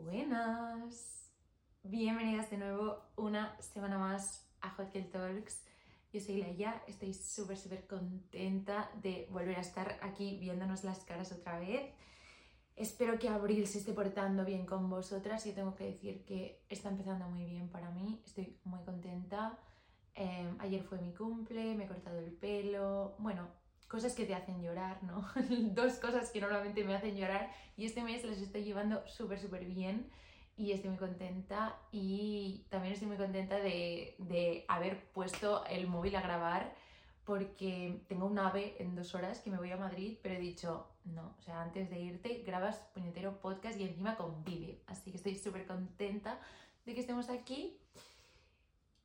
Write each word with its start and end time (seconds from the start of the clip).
Buenas, 0.00 1.30
bienvenidas 1.82 2.50
de 2.50 2.56
nuevo 2.56 3.02
una 3.16 3.60
semana 3.60 3.98
más 3.98 4.48
a 4.62 4.70
Hot 4.70 4.90
Talks. 5.10 5.64
Yo 6.10 6.20
soy 6.20 6.38
Laia, 6.38 6.82
estoy 6.86 7.12
súper 7.12 7.58
súper 7.58 7.86
contenta 7.86 8.90
de 9.02 9.28
volver 9.30 9.58
a 9.58 9.60
estar 9.60 9.98
aquí 10.00 10.38
viéndonos 10.38 10.82
las 10.84 11.04
caras 11.04 11.30
otra 11.32 11.58
vez. 11.58 11.92
Espero 12.74 13.18
que 13.18 13.28
abril 13.28 13.66
se 13.66 13.78
esté 13.78 13.92
portando 13.92 14.46
bien 14.46 14.64
con 14.64 14.88
vosotras. 14.88 15.44
Yo 15.44 15.52
tengo 15.52 15.74
que 15.74 15.84
decir 15.84 16.24
que 16.24 16.64
está 16.70 16.88
empezando 16.88 17.28
muy 17.28 17.44
bien 17.44 17.68
para 17.68 17.90
mí, 17.90 18.22
estoy 18.24 18.58
muy 18.64 18.82
contenta. 18.84 19.58
Em, 20.14 20.58
ayer 20.58 20.82
fue 20.84 21.02
mi 21.02 21.12
cumple, 21.12 21.74
me 21.74 21.84
he 21.84 21.88
cortado 21.88 22.18
el 22.18 22.32
pelo, 22.32 23.14
bueno, 23.18 23.46
cosas 23.88 24.14
que 24.14 24.24
te 24.24 24.34
hacen 24.34 24.62
llorar, 24.62 25.02
¿no? 25.02 25.26
Dos 25.74 25.94
cosas 25.94 26.30
que 26.30 26.40
normalmente 26.40 26.84
me 26.84 26.94
hacen 26.94 27.16
llorar 27.16 27.50
y 27.76 27.84
este 27.86 28.02
mes 28.02 28.24
las 28.24 28.38
estoy 28.38 28.64
llevando 28.64 29.06
súper, 29.06 29.38
súper 29.38 29.64
bien 29.64 30.10
y 30.56 30.72
estoy 30.72 30.90
muy 30.90 30.98
contenta 30.98 31.78
y 31.90 32.66
también 32.68 32.94
estoy 32.94 33.08
muy 33.08 33.16
contenta 33.16 33.56
de, 33.58 34.14
de, 34.18 34.64
haber 34.68 35.10
puesto 35.12 35.64
el 35.66 35.86
móvil 35.86 36.16
a 36.16 36.20
grabar 36.20 36.74
porque 37.24 38.02
tengo 38.08 38.26
un 38.26 38.38
ave 38.38 38.76
en 38.78 38.94
dos 38.94 39.14
horas 39.14 39.40
que 39.40 39.50
me 39.50 39.56
voy 39.56 39.70
a 39.70 39.76
Madrid, 39.76 40.18
pero 40.22 40.34
he 40.34 40.40
dicho, 40.40 40.88
no, 41.04 41.34
o 41.38 41.42
sea, 41.42 41.62
antes 41.62 41.88
de 41.88 42.00
irte 42.00 42.42
grabas 42.44 42.76
puñetero 42.94 43.40
podcast 43.40 43.78
y 43.78 43.84
encima 43.84 44.16
con 44.16 44.44
vídeo, 44.44 44.76
así 44.86 45.10
que 45.10 45.16
estoy 45.16 45.36
súper 45.36 45.66
contenta 45.66 46.40
de 46.84 46.94
que 46.94 47.00
estemos 47.00 47.28
aquí. 47.28 47.78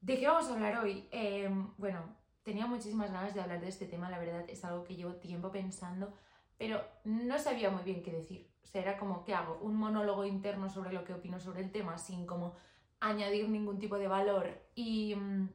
¿De 0.02 0.20
qué 0.20 0.28
vamos 0.28 0.50
a 0.50 0.54
hablar 0.54 0.78
hoy? 0.84 1.08
Eh, 1.12 1.50
bueno, 1.78 2.16
tenía 2.48 2.66
muchísimas 2.66 3.12
ganas 3.12 3.34
de 3.34 3.42
hablar 3.42 3.60
de 3.60 3.68
este 3.68 3.88
tema, 3.88 4.10
la 4.10 4.20
verdad 4.20 4.46
es 4.48 4.64
algo 4.64 4.86
que 4.86 4.96
llevo 4.96 5.16
tiempo 5.16 5.52
pensando, 5.52 6.14
pero 6.58 6.82
no 7.04 7.38
sabía 7.38 7.70
muy 7.70 7.84
bien 7.84 8.02
qué 8.02 8.14
decir. 8.14 8.50
O 8.64 8.68
sea, 8.68 8.82
era 8.82 8.98
como, 8.98 9.26
¿qué 9.26 9.34
hago? 9.34 9.60
Un 9.62 9.76
monólogo 9.76 10.24
interno 10.24 10.70
sobre 10.70 10.94
lo 10.94 11.04
que 11.04 11.14
opino 11.14 11.42
sobre 11.42 11.60
el 11.60 11.74
tema, 11.74 11.98
sin 11.98 12.26
como 12.26 12.56
añadir 13.02 13.50
ningún 13.50 13.80
tipo 13.80 13.98
de 13.98 14.08
valor. 14.08 14.48
Y 14.76 15.14
mm, 15.16 15.50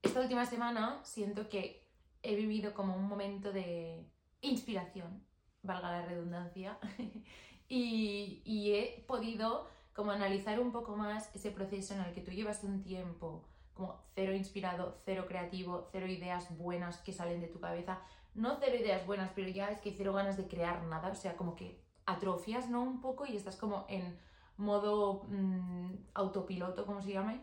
esta 0.00 0.20
última 0.22 0.46
semana 0.46 1.00
siento 1.04 1.50
que 1.50 1.86
he 2.22 2.34
vivido 2.34 2.72
como 2.72 2.96
un 2.96 3.04
momento 3.04 3.52
de 3.52 4.02
inspiración, 4.40 5.22
valga 5.62 5.90
la 5.90 6.06
redundancia, 6.06 6.78
y, 7.68 8.40
y 8.46 8.72
he 8.72 9.04
podido 9.06 9.68
como 9.92 10.12
analizar 10.12 10.60
un 10.60 10.72
poco 10.72 10.96
más 10.96 11.28
ese 11.34 11.50
proceso 11.50 11.92
en 11.92 12.00
el 12.00 12.14
que 12.14 12.22
tú 12.22 12.30
llevas 12.30 12.64
un 12.64 12.82
tiempo 12.82 13.49
como 13.80 14.04
cero 14.14 14.34
inspirado, 14.34 15.00
cero 15.06 15.24
creativo, 15.26 15.88
cero 15.90 16.06
ideas 16.06 16.54
buenas 16.58 16.98
que 16.98 17.14
salen 17.14 17.40
de 17.40 17.48
tu 17.48 17.60
cabeza. 17.60 17.98
No 18.34 18.58
cero 18.60 18.76
ideas 18.76 19.06
buenas, 19.06 19.30
pero 19.34 19.48
ya 19.48 19.70
es 19.70 19.80
que 19.80 19.94
cero 19.96 20.12
ganas 20.12 20.36
de 20.36 20.46
crear 20.46 20.84
nada, 20.84 21.08
o 21.08 21.14
sea, 21.14 21.34
como 21.34 21.56
que 21.56 21.82
atrofias, 22.04 22.68
¿no? 22.68 22.82
Un 22.82 23.00
poco 23.00 23.24
y 23.24 23.36
estás 23.36 23.56
como 23.56 23.86
en 23.88 24.18
modo 24.58 25.22
mm, 25.28 25.94
autopiloto, 26.12 26.84
como 26.84 27.00
se 27.00 27.14
llame. 27.14 27.40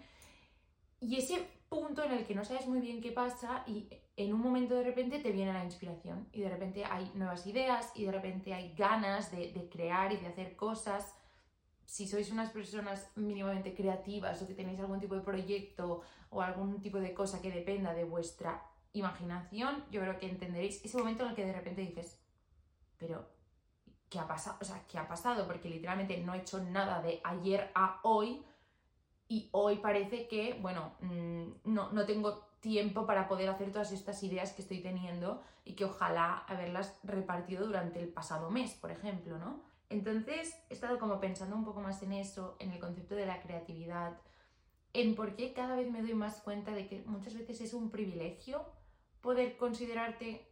Y 1.00 1.18
ese 1.18 1.44
punto 1.70 2.04
en 2.04 2.12
el 2.12 2.26
que 2.28 2.36
no 2.36 2.46
sabes 2.46 2.68
muy 2.68 2.82
bien 2.82 3.02
qué 3.02 3.12
pasa 3.12 3.64
y 3.66 3.90
en 4.16 4.32
un 4.32 4.40
momento 4.40 4.76
de 4.76 4.84
repente 4.84 5.18
te 5.18 5.32
viene 5.32 5.54
la 5.54 5.64
inspiración 5.64 6.30
y 6.32 6.42
de 6.42 6.50
repente 6.50 6.86
hay 6.86 7.12
nuevas 7.16 7.48
ideas 7.48 7.92
y 7.96 8.06
de 8.06 8.12
repente 8.12 8.54
hay 8.54 8.76
ganas 8.76 9.32
de, 9.32 9.52
de 9.52 9.70
crear 9.70 10.14
y 10.14 10.18
de 10.18 10.28
hacer 10.28 10.56
cosas 10.56 11.17
si 11.88 12.06
sois 12.06 12.30
unas 12.32 12.52
personas 12.52 13.10
mínimamente 13.16 13.74
creativas 13.74 14.42
o 14.42 14.48
que 14.48 14.54
tenéis 14.54 14.80
algún 14.84 15.00
tipo 15.00 15.16
de 15.16 15.24
proyecto 15.24 16.04
o 16.30 16.42
algún 16.44 16.82
tipo 16.82 17.00
de 17.00 17.14
cosa 17.16 17.42
que 17.42 17.50
dependa 17.50 17.94
de 17.96 18.04
vuestra 18.04 18.62
imaginación, 18.92 19.86
yo 19.90 20.02
creo 20.02 20.20
que 20.20 20.28
entenderéis 20.28 20.84
ese 20.84 20.98
momento 20.98 21.24
en 21.24 21.30
el 21.30 21.36
que 21.36 21.46
de 21.46 21.54
repente 21.54 21.82
dices, 21.82 22.20
pero 22.98 23.26
¿qué 24.10 24.20
ha 24.20 24.28
pasado? 24.28 24.58
O 24.60 24.66
sea, 24.66 24.86
¿qué 24.86 25.00
ha 25.00 25.08
pasado? 25.08 25.48
Porque 25.48 25.70
literalmente 25.70 26.18
no 26.18 26.34
he 26.34 26.40
hecho 26.40 26.62
nada 26.62 27.02
de 27.02 27.22
ayer 27.24 27.72
a 27.74 28.02
hoy 28.04 28.44
y 29.30 29.48
hoy 29.54 29.78
parece 29.78 30.28
que, 30.28 30.60
bueno, 30.62 30.98
mm, 31.00 31.72
no, 31.72 31.94
no 31.94 32.06
tengo 32.06 32.50
tiempo 32.60 33.06
para 33.06 33.30
poder 33.30 33.48
hacer 33.48 33.72
todas 33.72 33.94
estas 33.94 34.22
ideas 34.24 34.52
que 34.52 34.62
estoy 34.62 34.82
teniendo 34.82 35.42
y 35.64 35.76
que 35.76 35.86
ojalá 35.86 36.40
haberlas 36.50 37.00
repartido 37.04 37.66
durante 37.66 38.02
el 38.02 38.10
pasado 38.10 38.50
mes, 38.50 38.74
por 38.74 38.92
ejemplo, 38.92 39.38
¿no? 39.38 39.67
Entonces 39.90 40.56
he 40.70 40.74
estado 40.74 41.00
como 41.00 41.20
pensando 41.20 41.56
un 41.56 41.64
poco 41.64 41.82
más 41.82 42.02
en 42.04 42.14
eso, 42.14 42.58
en 42.60 42.72
el 42.72 42.80
concepto 42.80 43.16
de 43.16 43.26
la 43.26 43.42
creatividad, 43.42 44.20
en 44.94 45.16
por 45.16 45.36
qué 45.36 45.54
cada 45.54 45.76
vez 45.76 45.90
me 45.90 46.02
doy 46.02 46.14
más 46.14 46.42
cuenta 46.42 46.72
de 46.72 46.88
que 46.88 47.04
muchas 47.06 47.34
veces 47.34 47.62
es 47.62 47.74
un 47.74 47.90
privilegio 47.92 48.66
poder 49.22 49.58
considerarte 49.58 50.48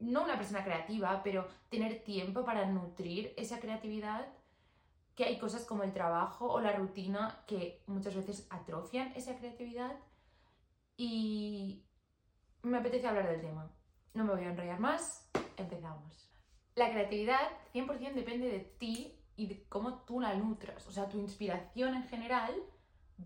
no 0.00 0.24
una 0.24 0.36
persona 0.36 0.64
creativa, 0.64 1.22
pero 1.22 1.46
tener 1.70 2.02
tiempo 2.04 2.44
para 2.44 2.66
nutrir 2.66 3.32
esa 3.36 3.60
creatividad, 3.60 4.26
que 5.14 5.24
hay 5.24 5.38
cosas 5.38 5.64
como 5.64 5.84
el 5.84 5.92
trabajo 5.92 6.50
o 6.52 6.60
la 6.60 6.72
rutina 6.72 7.44
que 7.46 7.82
muchas 7.86 8.16
veces 8.16 8.46
atrofian 8.50 9.12
esa 9.14 9.36
creatividad 9.36 9.96
y 10.96 11.84
me 12.62 12.78
apetece 12.78 13.06
hablar 13.06 13.28
del 13.28 13.40
tema. 13.40 13.70
No 14.12 14.24
me 14.24 14.34
voy 14.34 14.44
a 14.44 14.50
enrollar 14.50 14.80
más, 14.80 15.30
empezamos. 15.56 16.33
La 16.74 16.90
creatividad 16.90 17.50
100% 17.72 18.14
depende 18.14 18.50
de 18.50 18.60
ti 18.60 19.16
y 19.36 19.46
de 19.46 19.62
cómo 19.68 20.02
tú 20.02 20.20
la 20.20 20.34
nutras. 20.34 20.86
O 20.88 20.92
sea, 20.92 21.08
tu 21.08 21.18
inspiración 21.18 21.94
en 21.94 22.04
general 22.04 22.52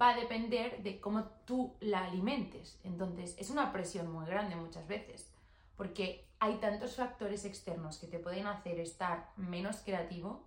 va 0.01 0.11
a 0.11 0.17
depender 0.17 0.83
de 0.83 1.01
cómo 1.01 1.25
tú 1.47 1.77
la 1.81 2.05
alimentes. 2.05 2.79
Entonces, 2.85 3.37
es 3.39 3.51
una 3.51 3.73
presión 3.73 4.13
muy 4.13 4.27
grande 4.27 4.55
muchas 4.57 4.87
veces, 4.87 5.33
porque 5.77 6.29
hay 6.41 6.57
tantos 6.57 6.97
factores 6.97 7.45
externos 7.47 7.99
que 7.99 8.07
te 8.07 8.19
pueden 8.19 8.47
hacer 8.47 8.79
estar 8.81 9.33
menos 9.37 9.79
creativo. 9.79 10.45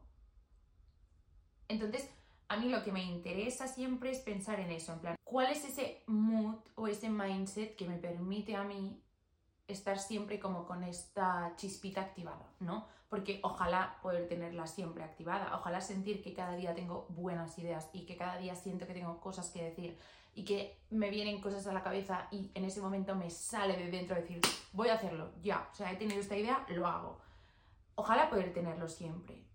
Entonces, 1.67 2.07
a 2.49 2.57
mí 2.57 2.69
lo 2.69 2.83
que 2.83 2.91
me 2.91 3.03
interesa 3.03 3.67
siempre 3.67 4.11
es 4.11 4.19
pensar 4.19 4.59
en 4.59 4.71
eso, 4.71 4.93
en 4.93 4.99
plan, 4.99 5.15
¿cuál 5.23 5.51
es 5.51 5.65
ese 5.65 6.03
mood 6.05 6.59
o 6.75 6.87
ese 6.87 7.09
mindset 7.09 7.75
que 7.75 7.87
me 7.87 7.97
permite 7.97 8.55
a 8.55 8.63
mí 8.63 9.01
estar 9.73 9.99
siempre 9.99 10.39
como 10.39 10.65
con 10.65 10.83
esta 10.83 11.53
chispita 11.55 12.01
activada, 12.01 12.53
¿no? 12.59 12.87
Porque 13.09 13.39
ojalá 13.43 13.99
poder 14.01 14.27
tenerla 14.27 14.67
siempre 14.67 15.03
activada, 15.03 15.55
ojalá 15.55 15.81
sentir 15.81 16.21
que 16.21 16.33
cada 16.33 16.55
día 16.55 16.73
tengo 16.73 17.05
buenas 17.09 17.57
ideas 17.59 17.89
y 17.93 18.05
que 18.05 18.15
cada 18.15 18.37
día 18.37 18.55
siento 18.55 18.87
que 18.87 18.93
tengo 18.93 19.19
cosas 19.19 19.49
que 19.49 19.63
decir 19.63 19.97
y 20.33 20.45
que 20.45 20.79
me 20.89 21.09
vienen 21.09 21.41
cosas 21.41 21.67
a 21.67 21.73
la 21.73 21.83
cabeza 21.83 22.27
y 22.31 22.51
en 22.53 22.63
ese 22.65 22.81
momento 22.81 23.15
me 23.15 23.29
sale 23.29 23.75
de 23.75 23.91
dentro 23.91 24.15
decir, 24.15 24.39
voy 24.71 24.89
a 24.89 24.93
hacerlo, 24.93 25.33
ya, 25.41 25.67
o 25.71 25.75
sea, 25.75 25.91
he 25.91 25.97
tenido 25.97 26.21
esta 26.21 26.37
idea, 26.37 26.65
lo 26.69 26.87
hago. 26.87 27.19
Ojalá 27.95 28.29
poder 28.29 28.53
tenerlo 28.53 28.87
siempre, 28.87 29.45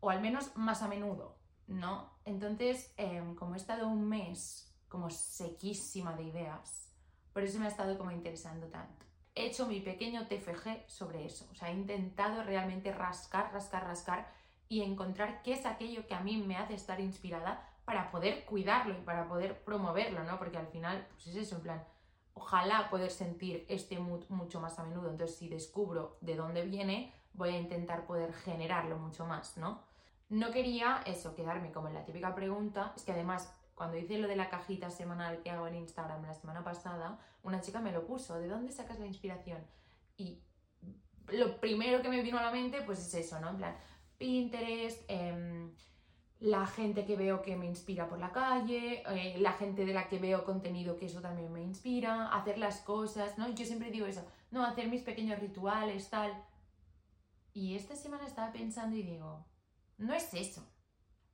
o 0.00 0.10
al 0.10 0.20
menos 0.20 0.56
más 0.56 0.82
a 0.82 0.88
menudo, 0.88 1.36
¿no? 1.66 2.12
Entonces, 2.24 2.94
em, 2.96 3.34
como 3.34 3.54
he 3.54 3.56
estado 3.58 3.88
un 3.88 4.08
mes 4.08 4.72
como 4.88 5.10
sequísima 5.10 6.14
de 6.14 6.24
ideas, 6.24 6.92
por 7.32 7.42
eso 7.42 7.58
me 7.58 7.64
ha 7.64 7.68
estado 7.68 7.98
como 7.98 8.12
interesando 8.12 8.68
tanto 8.68 9.04
he 9.34 9.46
hecho 9.46 9.66
mi 9.66 9.80
pequeño 9.80 10.26
TFG 10.26 10.88
sobre 10.88 11.26
eso. 11.26 11.46
O 11.50 11.54
sea, 11.54 11.70
he 11.70 11.74
intentado 11.74 12.42
realmente 12.42 12.92
rascar, 12.92 13.52
rascar, 13.52 13.84
rascar 13.84 14.28
y 14.68 14.82
encontrar 14.82 15.42
qué 15.42 15.52
es 15.54 15.66
aquello 15.66 16.06
que 16.06 16.14
a 16.14 16.20
mí 16.20 16.36
me 16.36 16.56
hace 16.56 16.74
estar 16.74 17.00
inspirada 17.00 17.68
para 17.84 18.10
poder 18.10 18.44
cuidarlo 18.44 18.96
y 18.96 19.02
para 19.02 19.28
poder 19.28 19.62
promoverlo, 19.64 20.24
¿no? 20.24 20.38
Porque 20.38 20.58
al 20.58 20.68
final, 20.68 21.06
pues 21.10 21.26
es 21.26 21.36
eso, 21.36 21.56
en 21.56 21.62
plan, 21.62 21.84
ojalá 22.32 22.88
poder 22.90 23.10
sentir 23.10 23.66
este 23.68 23.98
mood 23.98 24.24
mucho 24.28 24.60
más 24.60 24.78
a 24.78 24.84
menudo. 24.84 25.10
Entonces, 25.10 25.36
si 25.36 25.48
descubro 25.48 26.16
de 26.20 26.36
dónde 26.36 26.64
viene, 26.64 27.12
voy 27.34 27.50
a 27.50 27.58
intentar 27.58 28.06
poder 28.06 28.32
generarlo 28.32 28.96
mucho 28.98 29.26
más, 29.26 29.56
¿no? 29.58 29.82
No 30.28 30.50
quería 30.50 31.02
eso, 31.04 31.34
quedarme 31.34 31.72
como 31.72 31.88
en 31.88 31.94
la 31.94 32.04
típica 32.04 32.34
pregunta, 32.34 32.92
es 32.96 33.04
que 33.04 33.12
además 33.12 33.54
cuando 33.74 33.96
hice 33.96 34.18
lo 34.18 34.28
de 34.28 34.36
la 34.36 34.48
cajita 34.48 34.90
semanal 34.90 35.42
que 35.42 35.50
hago 35.50 35.66
en 35.66 35.76
Instagram 35.76 36.24
la 36.24 36.34
semana 36.34 36.62
pasada, 36.62 37.18
una 37.42 37.60
chica 37.60 37.80
me 37.80 37.92
lo 37.92 38.06
puso, 38.06 38.38
¿de 38.38 38.48
dónde 38.48 38.72
sacas 38.72 38.98
la 38.98 39.06
inspiración? 39.06 39.58
Y 40.16 40.40
lo 41.32 41.60
primero 41.60 42.02
que 42.02 42.08
me 42.08 42.22
vino 42.22 42.38
a 42.38 42.42
la 42.42 42.50
mente, 42.50 42.82
pues 42.82 43.00
es 43.00 43.14
eso, 43.14 43.40
¿no? 43.40 43.50
En 43.50 43.56
plan, 43.56 43.76
Pinterest, 44.18 45.02
em, 45.08 45.72
la 46.40 46.66
gente 46.66 47.04
que 47.04 47.16
veo 47.16 47.42
que 47.42 47.56
me 47.56 47.66
inspira 47.66 48.08
por 48.08 48.18
la 48.18 48.30
calle, 48.30 49.02
eh, 49.08 49.38
la 49.38 49.52
gente 49.52 49.84
de 49.84 49.94
la 49.94 50.08
que 50.08 50.18
veo 50.18 50.44
contenido 50.44 50.96
que 50.96 51.06
eso 51.06 51.20
también 51.20 51.52
me 51.52 51.62
inspira, 51.62 52.28
hacer 52.28 52.58
las 52.58 52.80
cosas, 52.80 53.38
¿no? 53.38 53.48
Yo 53.54 53.64
siempre 53.64 53.90
digo 53.90 54.06
eso, 54.06 54.24
no, 54.50 54.64
hacer 54.64 54.88
mis 54.88 55.02
pequeños 55.02 55.40
rituales, 55.40 56.10
tal. 56.10 56.32
Y 57.54 57.76
esta 57.76 57.96
semana 57.96 58.26
estaba 58.26 58.52
pensando 58.52 58.96
y 58.96 59.02
digo, 59.02 59.44
no 59.98 60.12
es 60.14 60.34
eso. 60.34 60.68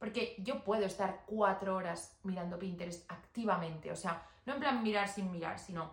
Porque 0.00 0.34
yo 0.38 0.64
puedo 0.64 0.86
estar 0.86 1.24
cuatro 1.26 1.76
horas 1.76 2.18
mirando 2.24 2.58
Pinterest 2.58 3.08
activamente, 3.12 3.92
o 3.92 3.96
sea, 3.96 4.26
no 4.46 4.54
en 4.54 4.60
plan 4.60 4.82
mirar 4.82 5.06
sin 5.06 5.30
mirar, 5.30 5.58
sino 5.58 5.92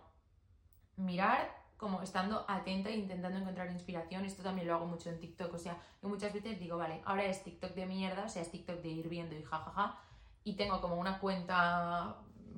mirar 0.96 1.54
como 1.76 2.00
estando 2.02 2.44
atenta 2.48 2.88
e 2.88 2.96
intentando 2.96 3.38
encontrar 3.38 3.70
inspiración. 3.70 4.24
Esto 4.24 4.42
también 4.42 4.66
lo 4.66 4.74
hago 4.74 4.86
mucho 4.86 5.10
en 5.10 5.20
TikTok, 5.20 5.54
o 5.54 5.58
sea, 5.58 5.78
yo 6.02 6.08
muchas 6.08 6.32
veces 6.32 6.58
digo, 6.58 6.78
vale, 6.78 7.02
ahora 7.04 7.24
es 7.26 7.44
TikTok 7.44 7.74
de 7.74 7.84
mierda, 7.84 8.24
o 8.24 8.28
sea, 8.30 8.42
es 8.42 8.50
TikTok 8.50 8.80
de 8.80 8.88
ir 8.88 9.08
viendo 9.10 9.36
y 9.36 9.42
jajaja, 9.42 10.00
y 10.42 10.56
tengo 10.56 10.80
como 10.80 10.96
una 10.96 11.20
cuenta, 11.20 12.16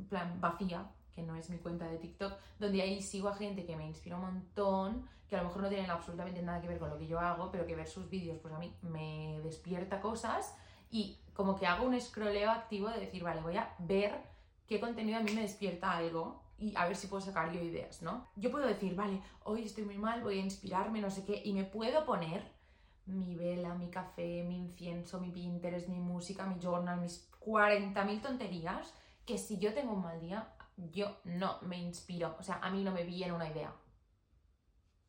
plan, 0.08 0.40
vacía, 0.40 0.86
que 1.12 1.22
no 1.22 1.34
es 1.34 1.50
mi 1.50 1.58
cuenta 1.58 1.86
de 1.86 1.98
TikTok, 1.98 2.32
donde 2.60 2.80
ahí 2.80 3.02
sigo 3.02 3.28
a 3.28 3.34
gente 3.34 3.66
que 3.66 3.76
me 3.76 3.86
inspira 3.86 4.14
un 4.14 4.22
montón, 4.22 5.08
que 5.28 5.34
a 5.34 5.42
lo 5.42 5.48
mejor 5.48 5.62
no 5.62 5.68
tienen 5.68 5.90
absolutamente 5.90 6.40
nada 6.42 6.60
que 6.60 6.68
ver 6.68 6.78
con 6.78 6.90
lo 6.90 6.96
que 6.96 7.08
yo 7.08 7.18
hago, 7.18 7.50
pero 7.50 7.66
que 7.66 7.74
ver 7.74 7.88
sus 7.88 8.08
vídeos, 8.08 8.38
pues 8.40 8.54
a 8.54 8.58
mí 8.58 8.74
me 8.82 9.40
despierta 9.42 10.00
cosas 10.00 10.56
y 10.90 11.18
como 11.32 11.56
que 11.56 11.66
hago 11.66 11.86
un 11.86 11.98
scrolleo 12.00 12.50
activo 12.50 12.88
de 12.88 13.00
decir, 13.00 13.22
vale, 13.22 13.40
voy 13.40 13.56
a 13.56 13.74
ver 13.78 14.12
qué 14.66 14.80
contenido 14.80 15.18
a 15.18 15.22
mí 15.22 15.32
me 15.32 15.42
despierta 15.42 15.96
algo 15.96 16.42
y 16.58 16.76
a 16.76 16.86
ver 16.86 16.96
si 16.96 17.06
puedo 17.06 17.22
sacar 17.22 17.52
yo 17.52 17.62
ideas, 17.62 18.02
¿no? 18.02 18.28
Yo 18.36 18.50
puedo 18.50 18.66
decir, 18.66 18.94
vale, 18.94 19.22
hoy 19.44 19.62
estoy 19.62 19.84
muy 19.84 19.96
mal, 19.96 20.22
voy 20.22 20.38
a 20.38 20.42
inspirarme, 20.42 21.00
no 21.00 21.10
sé 21.10 21.24
qué, 21.24 21.40
y 21.44 21.52
me 21.52 21.64
puedo 21.64 22.04
poner 22.04 22.42
mi 23.06 23.34
vela, 23.34 23.74
mi 23.74 23.88
café, 23.88 24.44
mi 24.44 24.56
incienso, 24.56 25.20
mi 25.20 25.30
Pinterest, 25.30 25.88
mi 25.88 25.98
música, 25.98 26.44
mi 26.44 26.60
journal, 26.60 27.00
mis 27.00 27.30
40.000 27.40 28.20
tonterías, 28.20 28.94
que 29.24 29.38
si 29.38 29.58
yo 29.58 29.72
tengo 29.72 29.94
un 29.94 30.02
mal 30.02 30.20
día, 30.20 30.52
yo 30.76 31.16
no 31.24 31.58
me 31.62 31.78
inspiro, 31.78 32.36
o 32.38 32.42
sea, 32.42 32.58
a 32.62 32.70
mí 32.70 32.84
no 32.84 32.92
me 32.92 33.04
viene 33.04 33.32
una 33.32 33.48
idea. 33.48 33.72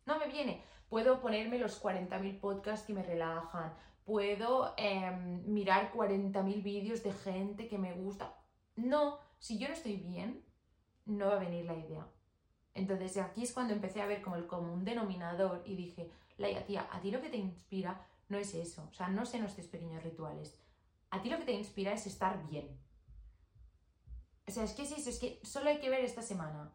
No 0.06 0.18
me 0.18 0.28
viene. 0.28 0.64
Puedo 0.90 1.22
ponerme 1.22 1.58
los 1.58 1.82
40.000 1.82 2.40
podcasts 2.40 2.86
que 2.86 2.94
me 2.94 3.04
relajan, 3.04 3.74
puedo 4.12 4.74
em, 4.76 5.42
mirar 5.46 5.94
40.000 5.94 6.62
vídeos 6.62 7.02
de 7.02 7.14
gente 7.14 7.70
que 7.70 7.78
me 7.78 7.94
gusta. 7.94 8.38
No, 8.76 9.20
si 9.40 9.58
yo 9.58 9.70
no 9.70 9.74
estoy 9.74 9.96
bien, 9.96 10.44
no 11.06 11.28
va 11.28 11.38
a 11.38 11.40
venir 11.40 11.64
la 11.64 11.78
idea. 11.78 12.06
Entonces 12.74 13.16
aquí 13.16 13.44
es 13.44 13.54
cuando 13.54 13.74
empecé 13.74 14.02
a 14.02 14.08
ver 14.08 14.22
como 14.22 14.36
el 14.36 14.48
común 14.48 14.84
denominador 14.84 15.64
y 15.66 15.78
dije, 15.78 16.12
Laia, 16.38 16.66
tía, 16.66 16.90
a 16.92 17.00
ti 17.00 17.10
lo 17.10 17.22
que 17.22 17.30
te 17.30 17.38
inspira 17.38 18.06
no 18.28 18.38
es 18.38 18.54
eso, 18.54 18.86
o 18.92 18.94
sea, 18.94 19.08
no 19.08 19.26
sé 19.26 19.40
nuestros 19.40 19.68
pequeños 19.68 20.04
rituales. 20.04 20.60
A 21.10 21.22
ti 21.22 21.30
lo 21.30 21.38
que 21.38 21.46
te 21.46 21.54
inspira 21.54 21.94
es 21.94 22.06
estar 22.06 22.46
bien. 22.50 22.78
O 24.46 24.52
sea, 24.52 24.66
es 24.66 24.74
que 24.74 24.82
es 24.82 25.08
es 25.08 25.20
que 25.20 25.40
solo 25.42 25.70
hay 25.70 25.80
que 25.80 25.90
ver 25.90 26.04
esta 26.04 26.22
semana. 26.22 26.74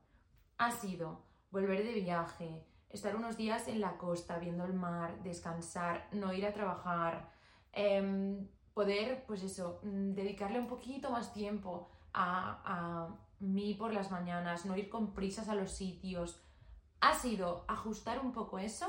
Ha 0.56 0.70
sido 0.70 1.22
volver 1.50 1.84
de 1.84 2.00
viaje, 2.00 2.64
estar 2.96 3.14
unos 3.14 3.36
días 3.36 3.68
en 3.68 3.80
la 3.80 3.96
costa 3.96 4.38
viendo 4.38 4.64
el 4.64 4.74
mar, 4.74 5.22
descansar, 5.22 6.08
no 6.12 6.32
ir 6.32 6.46
a 6.46 6.52
trabajar, 6.52 7.30
em, 7.72 8.48
poder, 8.74 9.24
pues 9.26 9.42
eso, 9.42 9.80
mm, 9.82 10.12
dedicarle 10.14 10.58
un 10.58 10.66
poquito 10.66 11.10
más 11.10 11.32
tiempo 11.32 11.88
a, 12.12 12.60
a 12.64 13.08
mí 13.40 13.74
por 13.74 13.92
las 13.92 14.10
mañanas, 14.10 14.66
no 14.66 14.76
ir 14.76 14.88
con 14.88 15.12
prisas 15.14 15.48
a 15.48 15.54
los 15.54 15.70
sitios. 15.70 16.42
Ha 17.00 17.14
sido 17.14 17.64
ajustar 17.68 18.18
un 18.18 18.32
poco 18.32 18.58
eso. 18.58 18.86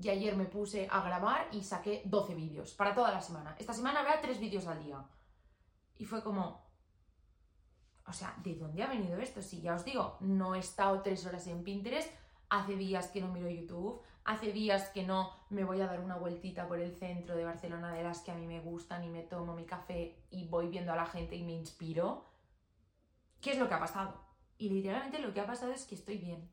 Y 0.00 0.10
ayer 0.10 0.36
me 0.36 0.44
puse 0.44 0.86
a 0.90 1.02
grabar 1.02 1.48
y 1.50 1.64
saqué 1.64 2.02
12 2.04 2.34
vídeos 2.34 2.74
para 2.74 2.94
toda 2.94 3.10
la 3.10 3.20
semana. 3.20 3.56
Esta 3.58 3.72
semana 3.72 4.00
habrá 4.00 4.20
3 4.20 4.38
vídeos 4.38 4.66
al 4.68 4.84
día. 4.84 5.04
Y 5.96 6.04
fue 6.04 6.22
como, 6.22 6.64
o 8.06 8.12
sea, 8.12 8.36
¿de 8.44 8.54
dónde 8.54 8.82
ha 8.82 8.86
venido 8.86 9.18
esto? 9.18 9.42
Si 9.42 9.60
ya 9.60 9.74
os 9.74 9.84
digo, 9.84 10.16
no 10.20 10.54
he 10.54 10.60
estado 10.60 11.02
3 11.02 11.26
horas 11.26 11.46
en 11.48 11.64
Pinterest, 11.64 12.10
hace 12.50 12.76
días 12.76 13.08
que 13.08 13.20
no 13.20 13.28
miro 13.28 13.48
YouTube, 13.48 14.00
hace 14.24 14.52
días 14.52 14.88
que 14.90 15.04
no 15.04 15.32
me 15.50 15.64
voy 15.64 15.80
a 15.80 15.86
dar 15.86 16.00
una 16.00 16.16
vueltita 16.16 16.68
por 16.68 16.80
el 16.80 16.94
centro 16.96 17.36
de 17.36 17.44
Barcelona 17.44 17.92
de 17.92 18.02
las 18.02 18.20
que 18.20 18.30
a 18.30 18.34
mí 18.34 18.46
me 18.46 18.60
gustan 18.60 19.04
y 19.04 19.08
me 19.08 19.22
tomo 19.22 19.54
mi 19.54 19.64
café 19.64 20.24
y 20.30 20.46
voy 20.48 20.68
viendo 20.68 20.92
a 20.92 20.96
la 20.96 21.06
gente 21.06 21.36
y 21.36 21.44
me 21.44 21.52
inspiro. 21.52 22.26
¿Qué 23.40 23.52
es 23.52 23.58
lo 23.58 23.68
que 23.68 23.74
ha 23.74 23.80
pasado? 23.80 24.22
Y 24.58 24.70
literalmente 24.70 25.18
lo 25.18 25.32
que 25.32 25.40
ha 25.40 25.46
pasado 25.46 25.72
es 25.72 25.86
que 25.86 25.94
estoy 25.94 26.18
bien. 26.18 26.50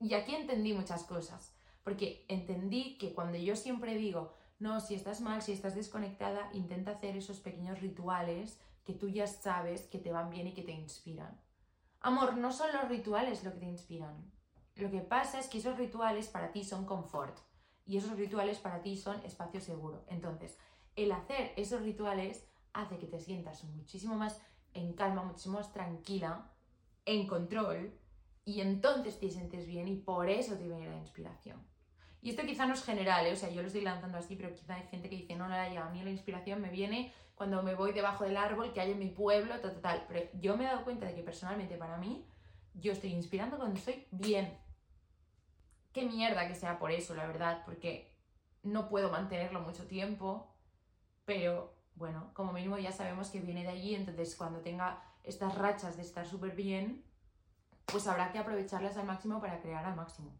Y 0.00 0.14
aquí 0.14 0.34
entendí 0.34 0.74
muchas 0.74 1.04
cosas, 1.04 1.56
porque 1.82 2.26
entendí 2.28 2.98
que 2.98 3.14
cuando 3.14 3.38
yo 3.38 3.56
siempre 3.56 3.94
digo, 3.94 4.34
no, 4.58 4.80
si 4.80 4.94
estás 4.94 5.20
mal, 5.20 5.42
si 5.42 5.52
estás 5.52 5.74
desconectada, 5.74 6.50
intenta 6.52 6.92
hacer 6.92 7.16
esos 7.16 7.40
pequeños 7.40 7.80
rituales 7.80 8.60
que 8.84 8.92
tú 8.92 9.08
ya 9.08 9.26
sabes 9.26 9.82
que 9.86 9.98
te 9.98 10.12
van 10.12 10.30
bien 10.30 10.48
y 10.48 10.52
que 10.54 10.62
te 10.62 10.72
inspiran. 10.72 11.40
Amor, 12.00 12.36
no 12.36 12.52
son 12.52 12.70
los 12.72 12.88
rituales 12.88 13.44
lo 13.44 13.52
que 13.52 13.60
te 13.60 13.66
inspiran. 13.66 14.30
Lo 14.76 14.90
que 14.90 15.00
pasa 15.00 15.38
es 15.38 15.48
que 15.48 15.58
esos 15.58 15.76
rituales 15.78 16.28
para 16.28 16.52
ti 16.52 16.64
son 16.64 16.84
confort 16.84 17.38
y 17.86 17.96
esos 17.96 18.16
rituales 18.16 18.58
para 18.58 18.82
ti 18.82 18.96
son 18.96 19.22
espacio 19.24 19.60
seguro. 19.60 20.04
Entonces, 20.08 20.58
el 20.96 21.12
hacer 21.12 21.52
esos 21.56 21.82
rituales 21.82 22.46
hace 22.72 22.98
que 22.98 23.06
te 23.06 23.20
sientas 23.20 23.64
muchísimo 23.64 24.16
más 24.16 24.40
en 24.72 24.94
calma, 24.94 25.22
muchísimo 25.22 25.58
más 25.58 25.72
tranquila, 25.72 26.50
en 27.04 27.26
control, 27.26 27.98
y 28.44 28.60
entonces 28.60 29.18
te 29.18 29.30
sientes 29.30 29.66
bien 29.66 29.88
y 29.88 29.96
por 29.96 30.28
eso 30.28 30.56
te 30.56 30.64
viene 30.64 30.90
la 30.90 30.98
inspiración. 30.98 31.64
Y 32.20 32.30
esto 32.30 32.42
quizá 32.44 32.66
no 32.66 32.74
es 32.74 32.82
general, 32.82 33.26
¿eh? 33.26 33.32
o 33.32 33.36
sea, 33.36 33.50
yo 33.50 33.60
lo 33.60 33.66
estoy 33.66 33.82
lanzando 33.82 34.18
así, 34.18 34.34
pero 34.34 34.54
quizá 34.54 34.76
hay 34.76 34.86
gente 34.88 35.08
que 35.08 35.16
dice, 35.16 35.36
no, 35.36 35.46
no, 35.46 35.54
a 35.54 35.90
mí 35.90 36.02
la 36.02 36.10
inspiración 36.10 36.60
me 36.60 36.70
viene 36.70 37.12
cuando 37.34 37.62
me 37.62 37.74
voy 37.74 37.92
debajo 37.92 38.24
del 38.24 38.36
árbol 38.36 38.72
que 38.72 38.80
hay 38.80 38.92
en 38.92 38.98
mi 38.98 39.08
pueblo, 39.08 39.60
tal, 39.60 39.72
tal, 39.72 39.80
tal. 39.80 40.04
Pero 40.08 40.30
yo 40.40 40.56
me 40.56 40.64
he 40.64 40.66
dado 40.66 40.84
cuenta 40.84 41.06
de 41.06 41.14
que 41.14 41.22
personalmente 41.22 41.76
para 41.76 41.98
mí, 41.98 42.26
yo 42.74 42.92
estoy 42.92 43.12
inspirando 43.12 43.56
cuando 43.56 43.78
estoy 43.78 44.06
bien. 44.10 44.58
Qué 45.94 46.04
mierda 46.04 46.48
que 46.48 46.56
sea 46.56 46.80
por 46.80 46.90
eso, 46.90 47.14
la 47.14 47.24
verdad, 47.24 47.62
porque 47.64 48.12
no 48.64 48.88
puedo 48.88 49.12
mantenerlo 49.12 49.60
mucho 49.60 49.86
tiempo, 49.86 50.52
pero 51.24 51.72
bueno, 51.94 52.32
como 52.34 52.52
mínimo 52.52 52.76
ya 52.78 52.90
sabemos 52.90 53.30
que 53.30 53.40
viene 53.40 53.62
de 53.62 53.68
allí, 53.68 53.94
entonces 53.94 54.34
cuando 54.34 54.60
tenga 54.60 55.00
estas 55.22 55.56
rachas 55.56 55.96
de 55.96 56.02
estar 56.02 56.26
súper 56.26 56.56
bien, 56.56 57.04
pues 57.86 58.08
habrá 58.08 58.32
que 58.32 58.38
aprovecharlas 58.38 58.96
al 58.96 59.06
máximo 59.06 59.40
para 59.40 59.60
crear 59.60 59.84
al 59.84 59.94
máximo. 59.94 60.36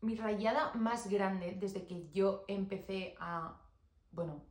Mi 0.00 0.16
rayada 0.16 0.72
más 0.74 1.08
grande 1.08 1.52
desde 1.52 1.86
que 1.86 2.10
yo 2.10 2.44
empecé 2.48 3.14
a, 3.20 3.60
bueno, 4.10 4.42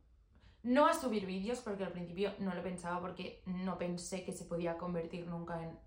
no 0.62 0.86
a 0.86 0.94
subir 0.94 1.26
vídeos, 1.26 1.60
porque 1.60 1.84
al 1.84 1.92
principio 1.92 2.32
no 2.38 2.54
lo 2.54 2.62
pensaba 2.62 2.98
porque 2.98 3.42
no 3.44 3.76
pensé 3.76 4.24
que 4.24 4.32
se 4.32 4.46
podía 4.46 4.78
convertir 4.78 5.26
nunca 5.26 5.62
en 5.62 5.78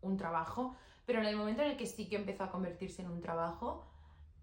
un 0.00 0.16
trabajo, 0.16 0.76
pero 1.04 1.20
en 1.20 1.26
el 1.26 1.36
momento 1.36 1.60
en 1.60 1.72
el 1.72 1.76
que 1.76 1.86
sí 1.86 2.08
que 2.08 2.16
empezó 2.16 2.44
a 2.44 2.50
convertirse 2.50 3.02
en 3.02 3.10
un 3.10 3.20
trabajo, 3.20 3.87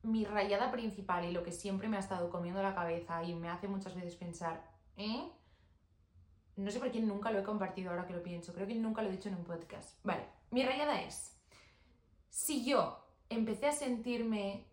mi 0.05 0.25
rayada 0.25 0.71
principal 0.71 1.25
y 1.25 1.31
lo 1.31 1.43
que 1.43 1.51
siempre 1.51 1.87
me 1.87 1.97
ha 1.97 1.99
estado 1.99 2.29
comiendo 2.29 2.61
la 2.61 2.75
cabeza 2.75 3.23
y 3.23 3.33
me 3.33 3.49
hace 3.49 3.67
muchas 3.67 3.95
veces 3.95 4.15
pensar, 4.15 4.63
¿eh? 4.97 5.31
No 6.55 6.71
sé 6.71 6.79
por 6.79 6.91
qué 6.91 7.01
nunca 7.01 7.31
lo 7.31 7.39
he 7.39 7.43
compartido 7.43 7.89
ahora 7.89 8.07
que 8.07 8.13
lo 8.13 8.23
pienso. 8.23 8.53
Creo 8.53 8.65
que 8.65 8.75
nunca 8.75 9.01
lo 9.01 9.09
he 9.09 9.11
dicho 9.11 9.27
en 9.27 9.35
un 9.35 9.43
podcast. 9.43 9.99
Vale, 10.05 10.25
mi 10.51 10.63
rayada 10.63 11.01
es, 11.01 11.37
si 12.29 12.63
yo 12.63 13.05
empecé 13.29 13.67
a 13.67 13.71
sentirme, 13.71 14.67